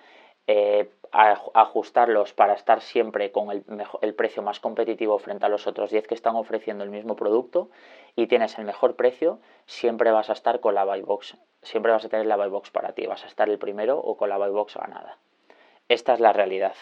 [0.48, 3.64] eh, ajustarlos para estar siempre con el,
[4.02, 7.70] el, precio más competitivo frente a los otros 10 que están ofreciendo el mismo producto
[8.16, 12.06] y tienes el mejor precio, siempre vas a estar con la buy box siempre vas
[12.06, 14.38] a tener la buy box para ti, vas a estar el primero o con la
[14.38, 15.18] buy box ganada.
[15.90, 16.74] Esta es la realidad.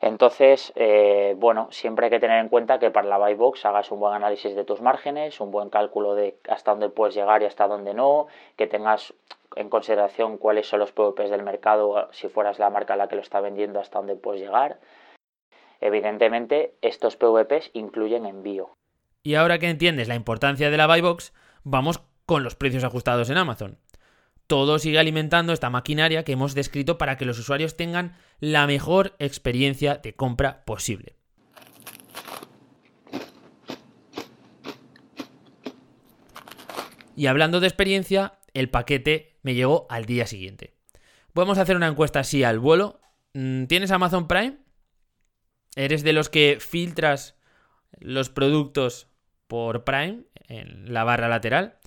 [0.00, 3.90] Entonces, eh, bueno, siempre hay que tener en cuenta que para la buy box hagas
[3.90, 7.46] un buen análisis de tus márgenes, un buen cálculo de hasta dónde puedes llegar y
[7.46, 8.26] hasta dónde no,
[8.56, 9.14] que tengas
[9.54, 13.16] en consideración cuáles son los PVPs del mercado, si fueras la marca a la que
[13.16, 14.78] lo está vendiendo, hasta dónde puedes llegar.
[15.80, 18.70] Evidentemente, estos PVPs incluyen envío.
[19.22, 21.32] Y ahora que entiendes la importancia de la buy box,
[21.64, 23.78] vamos con los precios ajustados en Amazon
[24.46, 29.16] todo sigue alimentando esta maquinaria que hemos descrito para que los usuarios tengan la mejor
[29.18, 31.16] experiencia de compra posible.
[37.16, 40.74] Y hablando de experiencia, el paquete me llegó al día siguiente.
[41.32, 43.00] Podemos hacer una encuesta así al vuelo.
[43.32, 44.58] Mm, ¿Tienes Amazon Prime?
[45.76, 47.36] ¿Eres de los que filtras
[47.98, 49.08] los productos
[49.46, 51.78] por Prime en la barra lateral?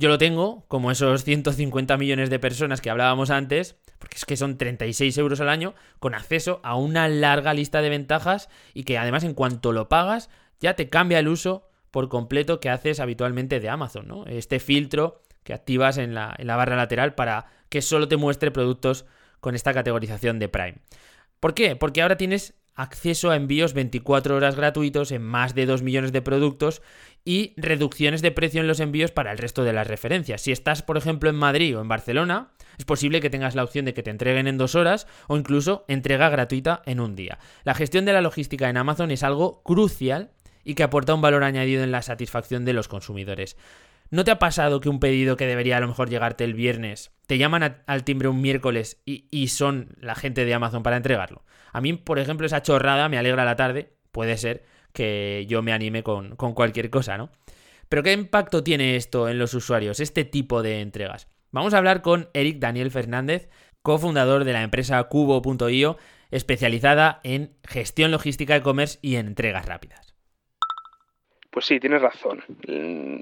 [0.00, 4.38] Yo lo tengo, como esos 150 millones de personas que hablábamos antes, porque es que
[4.38, 8.96] son 36 euros al año, con acceso a una larga lista de ventajas y que
[8.96, 13.60] además en cuanto lo pagas ya te cambia el uso por completo que haces habitualmente
[13.60, 14.24] de Amazon, ¿no?
[14.24, 18.50] Este filtro que activas en la, en la barra lateral para que solo te muestre
[18.50, 19.04] productos
[19.40, 20.78] con esta categorización de Prime.
[21.40, 21.76] ¿Por qué?
[21.76, 26.22] Porque ahora tienes acceso a envíos 24 horas gratuitos en más de 2 millones de
[26.22, 26.80] productos
[27.24, 30.42] y reducciones de precio en los envíos para el resto de las referencias.
[30.42, 33.84] Si estás, por ejemplo, en Madrid o en Barcelona, es posible que tengas la opción
[33.84, 37.38] de que te entreguen en dos horas o incluso entrega gratuita en un día.
[37.64, 40.30] La gestión de la logística en Amazon es algo crucial
[40.64, 43.56] y que aporta un valor añadido en la satisfacción de los consumidores.
[44.10, 47.12] ¿No te ha pasado que un pedido que debería a lo mejor llegarte el viernes,
[47.26, 51.44] te llaman al timbre un miércoles y, son la gente de Amazon para entregarlo?
[51.72, 55.72] A mí, por ejemplo, esa chorrada me alegra la tarde, puede ser que yo me
[55.72, 57.30] anime con, con cualquier cosa, ¿no?
[57.88, 61.28] Pero ¿qué impacto tiene esto en los usuarios, este tipo de entregas?
[61.50, 63.48] Vamos a hablar con Eric Daniel Fernández,
[63.82, 65.96] cofundador de la empresa Cubo.io,
[66.30, 70.10] especializada en gestión logística de e-commerce y en entregas rápidas.
[71.50, 72.44] Pues sí, tienes razón.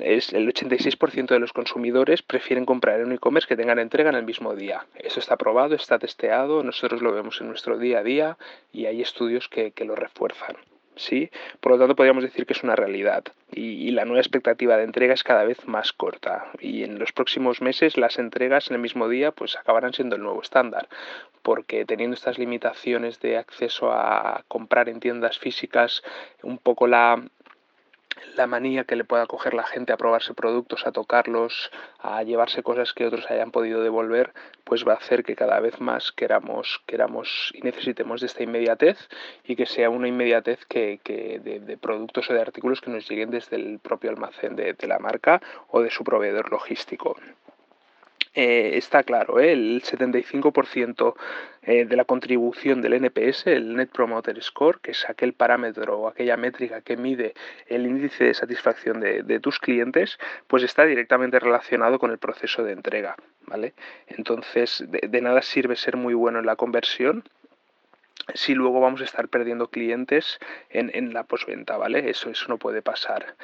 [0.03, 4.17] Es el 86% de los consumidores prefieren comprar en un e-commerce que tengan entrega en
[4.17, 4.87] el mismo día.
[4.97, 8.39] Eso está probado, está testeado, nosotros lo vemos en nuestro día a día
[8.71, 10.57] y hay estudios que, lo refuerzan.
[10.99, 11.31] ¿Sí?
[11.61, 13.25] Por lo tanto, podríamos decir que es una realidad.
[13.51, 16.51] Y, la nueva expectativa de entrega es cada vez más corta.
[16.61, 20.23] Y en los próximos meses las entregas en el mismo día pues acabarán siendo el
[20.23, 20.89] nuevo estándar.
[21.43, 26.03] Porque teniendo estas limitaciones de acceso a comprar en tiendas físicas,
[26.43, 27.23] un poco la,
[28.37, 32.63] la manía que le pueda coger la gente a probarse productos, a tocarlos, a llevarse
[32.63, 34.33] cosas que otros hayan podido devolver,
[34.65, 39.09] pues va a hacer que cada vez más queramos, queramos y necesitemos de esta inmediatez
[39.45, 43.57] y que sea una inmediatez que, de, productos o de artículos que nos lleguen desde
[43.57, 47.17] el propio almacén de la marca o de su proveedor logístico.
[48.41, 49.51] Eh, está claro, ¿eh?
[49.51, 51.15] el 75%
[51.63, 56.07] eh, de la contribución del NPS, el Net Promoter Score, que es aquel parámetro o
[56.07, 57.35] aquella métrica que mide
[57.67, 62.75] el índice de satisfacción de, tus clientes, pues está directamente relacionado con el proceso de
[62.75, 63.17] entrega.
[63.45, 63.75] ¿vale?
[64.07, 67.25] Entonces, de nada sirve ser muy bueno en la conversión
[68.35, 70.39] si luego vamos a estar perdiendo clientes
[70.71, 72.09] en, en la posventa, ¿vale?
[72.09, 73.35] Eso, eso no puede pasar.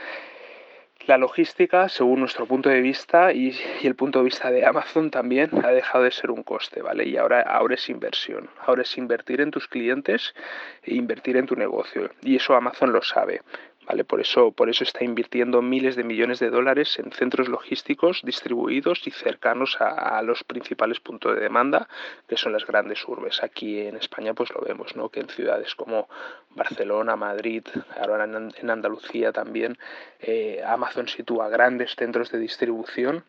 [1.07, 5.51] La logística, según nuestro punto de vista y, el punto de vista de Amazon también,
[5.63, 7.07] ha dejado de ser un coste, ¿vale?
[7.07, 8.49] Y ahora, ahora es inversión.
[8.67, 10.35] Ahora es invertir en tus clientes
[10.83, 12.11] e invertir en tu negocio.
[12.23, 13.43] Y eso Amazon lo sabe.
[13.87, 14.05] ¿Vale?
[14.05, 19.07] Por eso, por eso está invirtiendo miles de millones de dólares en centros logísticos distribuidos
[19.07, 21.89] y cercanos a, los principales puntos de demanda,
[22.29, 23.43] que son las grandes urbes.
[23.43, 25.09] Aquí en España pues lo vemos, ¿no?
[25.09, 26.09] que en ciudades como
[26.51, 27.65] Barcelona, Madrid,
[28.01, 29.77] ahora en Andalucía también,
[30.21, 33.25] eh, Amazon sitúa grandes centros de distribución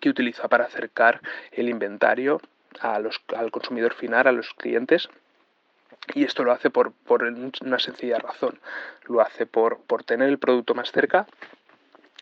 [0.00, 1.20] que utiliza para acercar
[1.52, 2.40] el inventario
[2.80, 5.08] a los, al consumidor final, a los clientes,
[6.14, 8.58] y esto lo hace por, por una sencilla razón.
[9.06, 11.26] Lo hace por, por tener el producto más cerca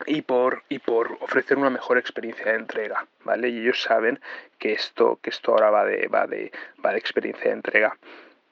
[0.06, 3.48] y por, y por ofrecer una mejor experiencia de entrega, ¿vale?
[3.48, 4.20] Y ellos saben
[4.58, 6.52] que esto, que esto ahora va de, va, de,
[6.84, 7.96] va de experiencia de entrega.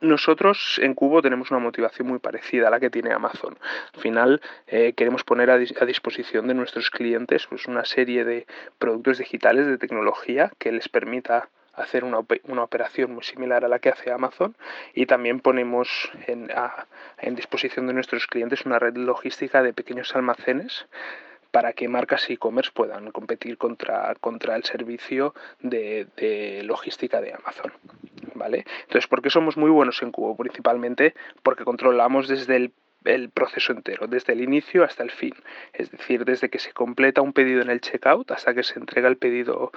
[0.00, 3.56] Nosotros en Cubo tenemos una motivación muy parecida a la que tiene Amazon.
[3.94, 8.46] Al final eh, queremos poner a, a, disposición de nuestros clientes pues, una serie de
[8.78, 13.78] productos digitales de tecnología que les permita hacer una, una, operación muy similar a la
[13.78, 14.56] que hace Amazon
[14.94, 16.50] y también ponemos en,
[17.18, 20.86] en disposición de nuestros clientes una red logística de pequeños almacenes
[21.50, 27.72] para que marcas e-commerce puedan competir contra, contra el servicio de, de, logística de Amazon.
[28.34, 28.66] ¿Vale?
[28.82, 30.36] Entonces, ¿por qué somos muy buenos en Cubo?
[30.36, 32.72] Principalmente porque controlamos desde el
[33.06, 35.34] el proceso entero, desde el inicio hasta el fin.
[35.72, 39.08] Es decir, desde que se completa un pedido en el checkout hasta que se entrega
[39.08, 39.72] el pedido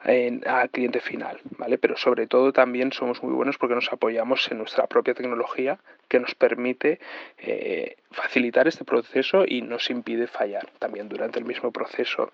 [0.00, 1.78] al cliente final, ¿vale?
[1.78, 5.78] Pero sobre todo también somos muy buenos porque nos apoyamos en nuestra propia tecnología
[6.08, 7.00] que nos permite
[7.38, 12.30] eh, facilitar este proceso y nos impide fallar también durante el mismo proceso.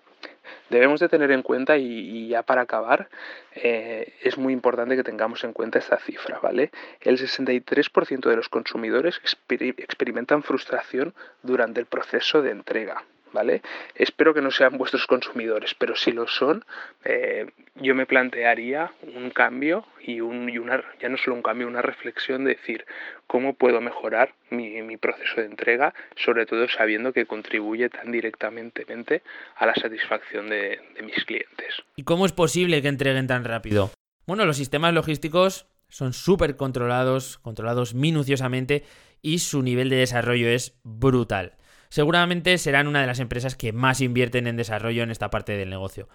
[0.69, 3.09] Debemos de tener en cuenta, y, ya para acabar,
[3.55, 6.71] eh, es muy importante que tengamos en cuenta esta cifra, ¿vale?
[7.01, 13.03] El 63% de los consumidores experimentan frustración durante el proceso de entrega.
[13.33, 13.61] ¿Vale?
[13.95, 16.63] Espero que no sean vuestros consumidores, pero si lo son,
[17.03, 21.81] eh, yo me plantearía un cambio y, un, una, ya no solo un cambio, una
[21.81, 22.85] reflexión de decir
[23.27, 29.23] cómo puedo mejorar mi, mi proceso de entrega, sobre todo sabiendo que contribuye tan directamente
[29.55, 31.83] a la satisfacción de, de mis clientes.
[31.95, 33.91] ¿Y cómo es posible que entreguen tan rápido?
[34.25, 38.83] Bueno, los sistemas logísticos son súper controlados, controlados minuciosamente
[39.21, 41.57] y su nivel de desarrollo es brutal
[41.93, 45.69] seguramente serán una de las empresas que más invierten en desarrollo en esta parte del
[45.69, 46.09] negocio.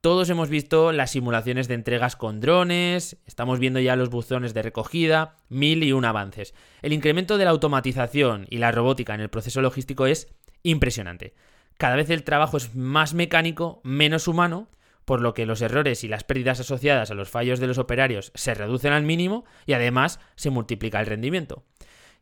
[0.00, 4.62] Todos hemos visto las simulaciones de entregas con drones, estamos viendo ya los buzones de
[4.62, 6.52] recogida, mil y un avances.
[6.82, 11.34] El incremento de la automatización y la robótica en el proceso logístico es impresionante.
[11.78, 14.68] Cada vez el trabajo es más mecánico, menos humano,
[15.04, 18.32] por lo que los errores y las pérdidas asociadas a los fallos de los operarios
[18.34, 21.62] se reducen al mínimo y además se multiplica el rendimiento.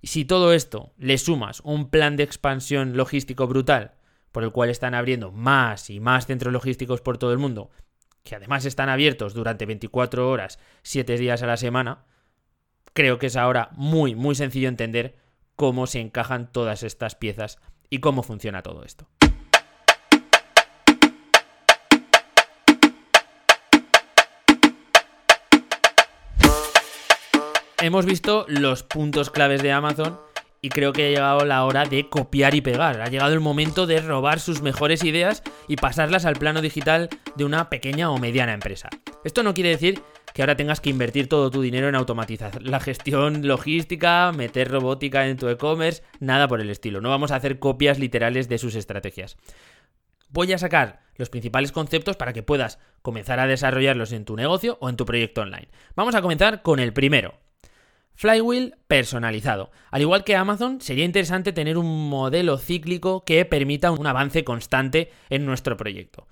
[0.02, 3.94] Si todo esto le sumas un plan de expansión logístico brutal,
[4.32, 7.70] por el cual están abriendo más y más centros logísticos por todo el mundo,
[8.22, 12.04] que además están abiertos durante 24 horas, 7 días a la semana,
[12.92, 15.16] creo que es ahora muy, muy sencillo entender
[15.56, 17.58] cómo se encajan todas estas piezas
[17.90, 19.08] y cómo funciona todo esto.
[27.80, 30.18] Hemos visto los puntos claves de Amazon
[30.60, 33.00] y creo que ha llegado la hora de copiar y pegar.
[33.00, 37.44] Ha llegado el momento de robar sus mejores ideas y pasarlas al plano digital de
[37.44, 38.88] una pequeña o mediana empresa.
[39.24, 40.02] Esto no quiere decir
[40.34, 45.26] que ahora tengas que invertir todo tu dinero en automatizar la gestión logística, meter robótica
[45.26, 47.00] en tu e-commerce, nada por el estilo.
[47.00, 49.36] No vamos a hacer copias literales de sus estrategias.
[50.30, 54.76] Voy a sacar los principales conceptos para que puedas comenzar a desarrollarlos en tu negocio
[54.80, 55.68] o en tu proyecto online.
[55.96, 57.34] Vamos a comenzar con el primero,
[58.18, 59.70] Flywheel personalizado.
[59.92, 65.12] Al igual que Amazon, sería interesante tener un modelo cíclico que permita un avance constante
[65.30, 66.26] en nuestro proyecto.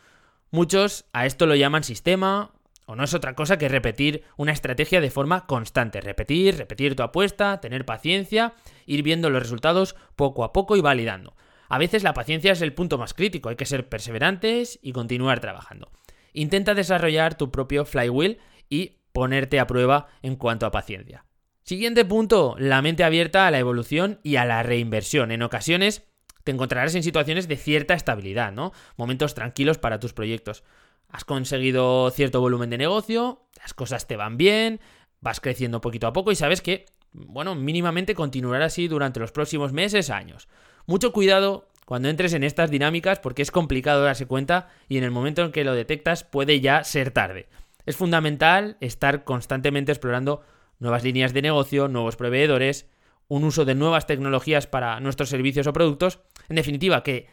[0.51, 2.51] Muchos a esto lo llaman sistema,
[2.87, 6.01] o no es otra cosa que repetir una estrategia de forma constante.
[6.01, 8.55] Repetir, repetir tu apuesta, tener paciencia,
[8.87, 11.37] ir viendo los resultados poco a poco y validando.
[11.69, 15.39] A veces la paciencia es el punto más crítico, hay que ser perseverantes y continuar
[15.39, 15.93] trabajando.
[16.33, 21.26] Intenta desarrollar tu propio flywheel y ponerte a prueba en cuanto a paciencia.
[21.67, 25.33] Siguiente punto, la mente abierta a la evolución y a la reinversión.
[25.33, 26.07] En ocasiones
[26.45, 28.73] te encontrarás en situaciones de cierta estabilidad, ¿no?
[28.97, 30.63] Momentos tranquilos para tus proyectos.
[31.09, 34.79] Has conseguido cierto volumen de negocio, las cosas te van bien,
[35.21, 39.73] vas creciendo poquito a poco y sabes que, bueno, mínimamente continuará así durante los próximos
[39.73, 40.47] meses, años.
[40.87, 45.11] Mucho cuidado cuando entres en estas dinámicas porque es complicado darse cuenta y en el
[45.11, 47.49] momento en que lo detectas puede ya ser tarde.
[47.87, 50.45] Es fundamental estar constantemente explorando
[50.79, 52.87] nuevas líneas de negocio, nuevos proveedores,
[53.29, 56.21] un uso de nuevas tecnologías para nuestros servicios o productos.
[56.49, 57.27] En definitiva, que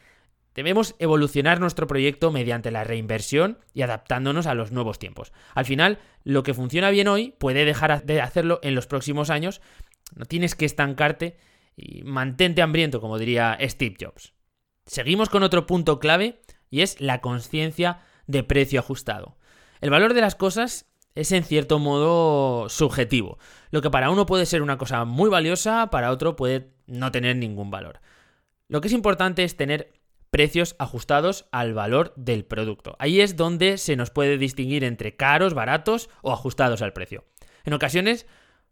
[0.55, 5.33] debemos evolucionar nuestro proyecto mediante la reinversión y adaptándonos a los nuevos tiempos.
[5.53, 9.61] Al final, lo que funciona bien hoy puede dejar de hacerlo en los próximos años.
[10.15, 11.37] No tienes que estancarte
[11.75, 14.33] y mantente hambriento, como diría Steve Jobs.
[14.85, 19.37] Seguimos con otro punto clave y es la conciencia de precio ajustado.
[19.81, 23.37] El valor de las cosas es en cierto modo subjetivo.
[23.71, 27.35] Lo que para uno puede ser una cosa muy valiosa, para otro puede no tener
[27.35, 27.99] ningún valor.
[28.67, 29.93] Lo que es importante es tener
[30.31, 32.95] precios ajustados al valor del producto.
[32.97, 37.25] Ahí es donde se nos puede distinguir entre caros, baratos o ajustados al precio.
[37.65, 38.25] En ocasiones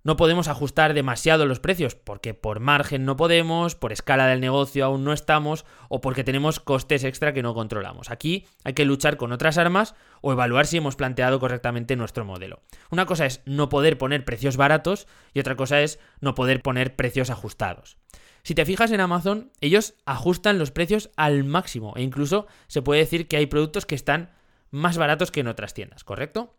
[0.04, 4.86] no podemos ajustar demasiado los precios porque por margen no podemos, por escala del negocio
[4.86, 8.10] aún no estamos o porque tenemos costes extra que no controlamos.
[8.10, 12.62] Aquí hay que luchar con otras armas o evaluar si hemos planteado correctamente nuestro modelo.
[12.90, 16.96] Una cosa es no poder poner precios baratos y otra cosa es no poder poner
[16.96, 17.98] precios ajustados.
[18.44, 23.02] Si te fijas en Amazon, ellos ajustan los precios al máximo e incluso se puede
[23.02, 24.32] decir que hay productos que están
[24.72, 26.56] más baratos que en otras tiendas, ¿correcto?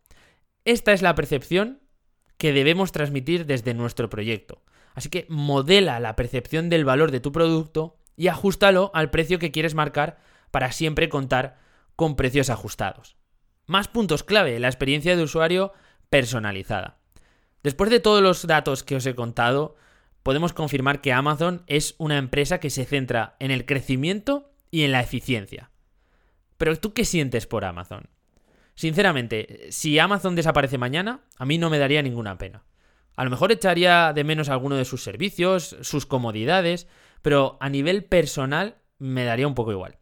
[0.64, 1.81] Esta es la percepción
[2.42, 4.64] que debemos transmitir desde nuestro proyecto.
[4.94, 9.52] Así que modela la percepción del valor de tu producto y ajustalo al precio que
[9.52, 10.18] quieres marcar
[10.50, 11.60] para siempre contar
[11.94, 13.16] con precios ajustados.
[13.66, 15.72] Más puntos clave, la experiencia de usuario
[16.10, 16.98] personalizada.
[17.62, 19.76] Después de todos los datos que os he contado,
[20.24, 24.90] podemos confirmar que Amazon es una empresa que se centra en el crecimiento y en
[24.90, 25.70] la eficiencia.
[26.56, 28.08] Pero tú qué sientes por Amazon?
[28.74, 32.64] Sinceramente, si Amazon desaparece mañana, a mí no me daría ninguna pena.
[33.16, 36.88] A lo mejor echaría de menos alguno de sus servicios, sus comodidades,
[37.20, 39.98] pero a nivel personal me daría un poco igual.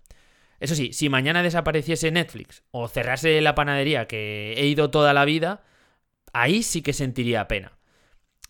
[0.60, 5.24] Eso sí, si mañana desapareciese Netflix o cerrase la panadería que he ido toda la
[5.24, 5.62] vida,
[6.32, 7.78] ahí sí que sentiría pena.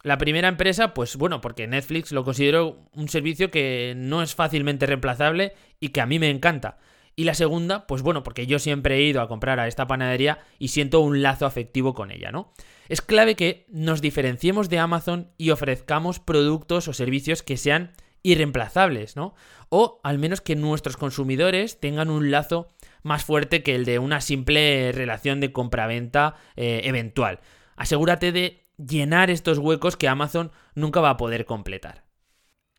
[0.02, 4.86] La primera empresa, pues bueno, porque Netflix lo considero un servicio que no es fácilmente
[4.86, 6.78] reemplazable y que a mí me encanta.
[7.16, 10.38] Y la segunda, pues bueno, porque yo siempre he ido a comprar a esta panadería
[10.58, 12.52] y siento un lazo afectivo con ella, ¿no?
[12.88, 17.92] Es clave que nos diferenciemos de Amazon y ofrezcamos productos o servicios que sean
[18.22, 19.34] irreemplazables, ¿no?
[19.68, 24.20] O al menos que nuestros consumidores tengan un lazo más fuerte que el de una
[24.20, 27.40] simple relación de compra-venta eh, eventual.
[27.76, 32.09] Asegúrate de llenar estos huecos que Amazon nunca va a poder completar.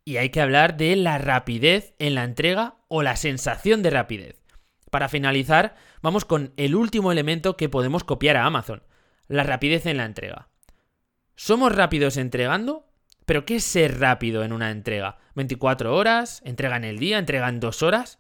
[0.04, 4.42] Y hay que hablar de la rapidez en la entrega o la sensación de rapidez.
[4.90, 8.84] Para finalizar, vamos con el último elemento que podemos copiar a Amazon,
[9.28, 10.50] la rapidez en la entrega.
[11.36, 12.88] ¿Somos rápidos entregando?
[13.26, 15.18] ¿Pero qué es ser rápido en una entrega?
[15.36, 16.42] ¿24 horas?
[16.44, 17.18] ¿Entrega en el día?
[17.18, 18.20] ¿Entrega en dos horas?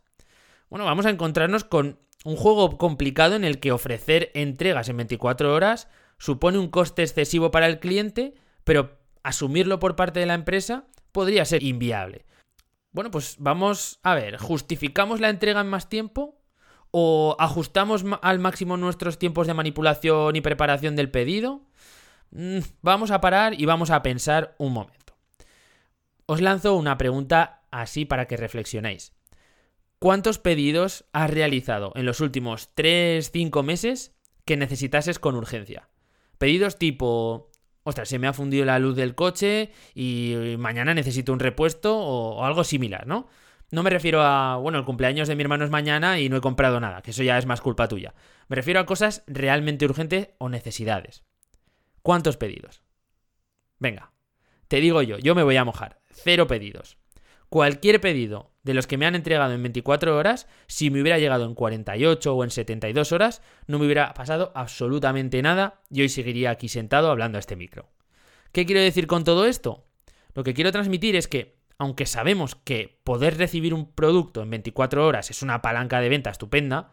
[0.69, 5.53] Bueno, vamos a encontrarnos con un juego complicado en el que ofrecer entregas en 24
[5.53, 10.85] horas supone un coste excesivo para el cliente, pero asumirlo por parte de la empresa
[11.11, 12.25] podría ser inviable.
[12.91, 16.41] Bueno, pues vamos a ver, ¿justificamos la entrega en más tiempo?
[16.91, 21.61] ¿O ajustamos al máximo nuestros tiempos de manipulación y preparación del pedido?
[22.31, 25.15] Mm, vamos a parar y vamos a pensar un momento.
[26.25, 29.13] Os lanzo una pregunta así para que reflexionéis.
[29.99, 35.89] ¿Cuántos pedidos has realizado en los últimos 3-5 meses que necesitases con urgencia?
[36.37, 37.50] Pedidos tipo
[37.83, 42.45] ostras, se me ha fundido la luz del coche y mañana necesito un repuesto o,
[42.45, 43.27] algo similar, ¿no?
[43.71, 46.41] No me refiero a, bueno, el cumpleaños de mi hermano es mañana y no he
[46.41, 48.13] comprado nada, que eso ya es más culpa tuya.
[48.49, 51.23] Me refiero a cosas realmente urgentes o necesidades.
[52.01, 52.83] ¿Cuántos pedidos?
[53.79, 54.11] Venga,
[54.67, 55.99] te digo yo, yo me voy a mojar.
[56.11, 56.97] Cero pedidos.
[57.49, 61.45] Cualquier pedido de los que me han entregado en 24 horas, si me hubiera llegado
[61.45, 66.51] en 48 o en 72 horas, no me hubiera pasado absolutamente nada y hoy seguiría
[66.51, 67.89] aquí sentado hablando a este micro.
[68.51, 69.85] ¿Qué quiero decir con todo esto?
[70.33, 75.07] Lo que quiero transmitir es que, aunque sabemos que poder recibir un producto en 24
[75.07, 76.91] horas es una palanca de venta estupenda,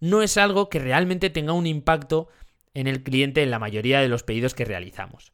[0.00, 2.28] no es algo que realmente tenga un impacto
[2.74, 5.32] en el cliente en la mayoría de los pedidos que realizamos.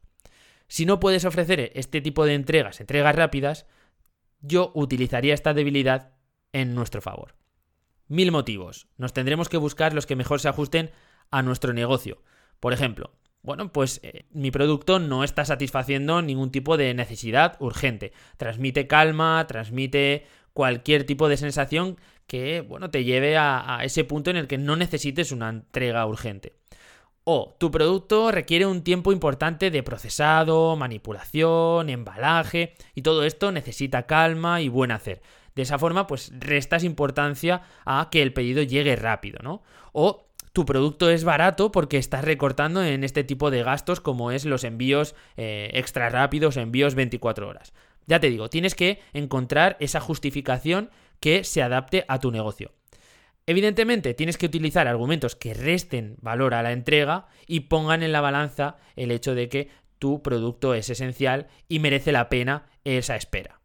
[0.67, 3.67] Si no puedes ofrecer este tipo de entregas, entregas rápidas,
[4.41, 6.13] yo utilizaría esta debilidad
[6.53, 7.35] en nuestro favor.
[8.07, 8.87] Mil motivos.
[8.97, 10.91] Nos tendremos que buscar los que mejor se ajusten
[11.31, 12.21] a nuestro negocio.
[12.59, 18.13] Por ejemplo, bueno, pues eh, mi producto no está satisfaciendo ningún tipo de necesidad urgente.
[18.37, 24.37] Transmite calma, transmite cualquier tipo de sensación que, bueno, te lleve a ese punto en
[24.37, 26.53] el que no necesites una entrega urgente.
[27.27, 34.05] O tu producto requiere un tiempo importante de procesado, manipulación, embalaje y todo esto necesita
[34.05, 35.23] calma y buen hacer.
[35.55, 39.63] De esa forma, pues restas importancia a que el pedido llegue rápido, ¿no?
[39.91, 44.45] O tu producto es barato porque estás recortando en este tipo de gastos como es
[44.45, 47.73] los envíos eh, extra rápidos, envíos 24 horas.
[48.05, 52.71] Ya te digo, tienes que encontrar esa justificación que se adapte a tu negocio.
[53.47, 58.21] Evidentemente, tienes que utilizar argumentos que resten valor a la entrega y pongan en la
[58.21, 59.69] balanza el hecho de que
[59.99, 63.61] tu producto es esencial y merece la pena esa espera.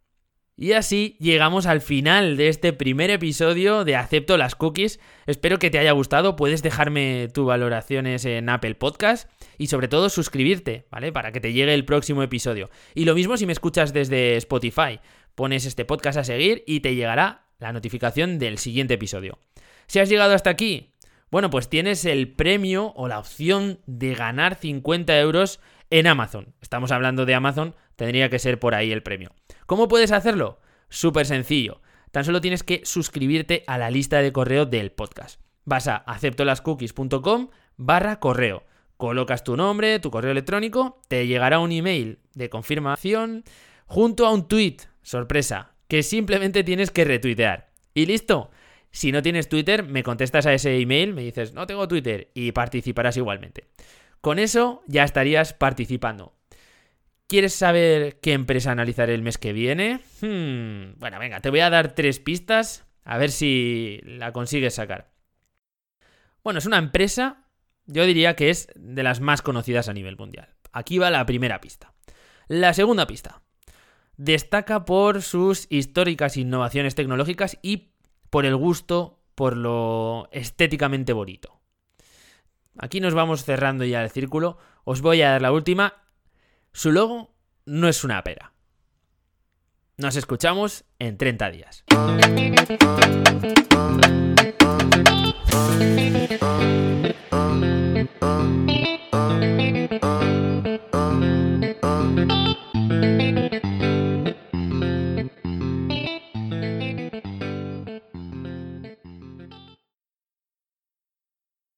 [0.60, 5.00] Y así llegamos al final de este primer episodio de Acepto las Cookies.
[5.24, 6.36] Espero que te haya gustado.
[6.36, 11.12] Puedes dejarme tus valoraciones en Apple Podcast y sobre todo suscribirte, ¿vale?
[11.12, 12.68] Para que te llegue el próximo episodio.
[12.94, 15.00] Y lo mismo si me escuchas desde Spotify.
[15.34, 19.38] Pones este podcast a seguir y te llegará la notificación del siguiente episodio.
[19.90, 20.94] Si has llegado hasta aquí,
[21.32, 25.58] bueno, pues tienes el premio o la opción de ganar 50 euros
[25.90, 26.54] en Amazon.
[26.62, 29.32] Estamos hablando de Amazon, tendría que ser por ahí el premio.
[29.66, 30.60] ¿Cómo puedes hacerlo?
[30.90, 31.80] Súper sencillo.
[32.12, 35.40] Tan solo tienes que suscribirte a la lista de correo del podcast.
[35.64, 38.62] Vas a aceptolascookies.com barra correo.
[38.96, 43.42] Colocas tu nombre, tu correo electrónico, te llegará un email de confirmación
[43.86, 47.72] junto a un tweet, sorpresa, que simplemente tienes que retuitear.
[47.92, 48.52] Y listo.
[48.90, 52.52] Si no tienes Twitter, me contestas a ese email, me dices, no tengo Twitter, y
[52.52, 53.66] participarás igualmente.
[54.20, 56.34] Con eso ya estarías participando.
[57.26, 60.00] ¿Quieres saber qué empresa analizar el mes que viene?
[60.20, 65.12] Hmm, bueno, venga, te voy a dar tres pistas a ver si la consigues sacar.
[66.42, 67.44] Bueno, es una empresa,
[67.86, 70.48] yo diría que es de las más conocidas a nivel mundial.
[70.72, 71.92] Aquí va la primera pista.
[72.48, 73.42] La segunda pista.
[74.16, 77.92] Destaca por sus históricas innovaciones tecnológicas y
[78.30, 81.60] por el gusto, por lo estéticamente bonito.
[82.78, 84.58] Aquí nos vamos cerrando ya el círculo.
[84.84, 86.00] Os voy a dar la última
[86.72, 87.34] su logo
[87.66, 88.52] no es una pera.
[89.96, 91.84] Nos escuchamos en 30 días.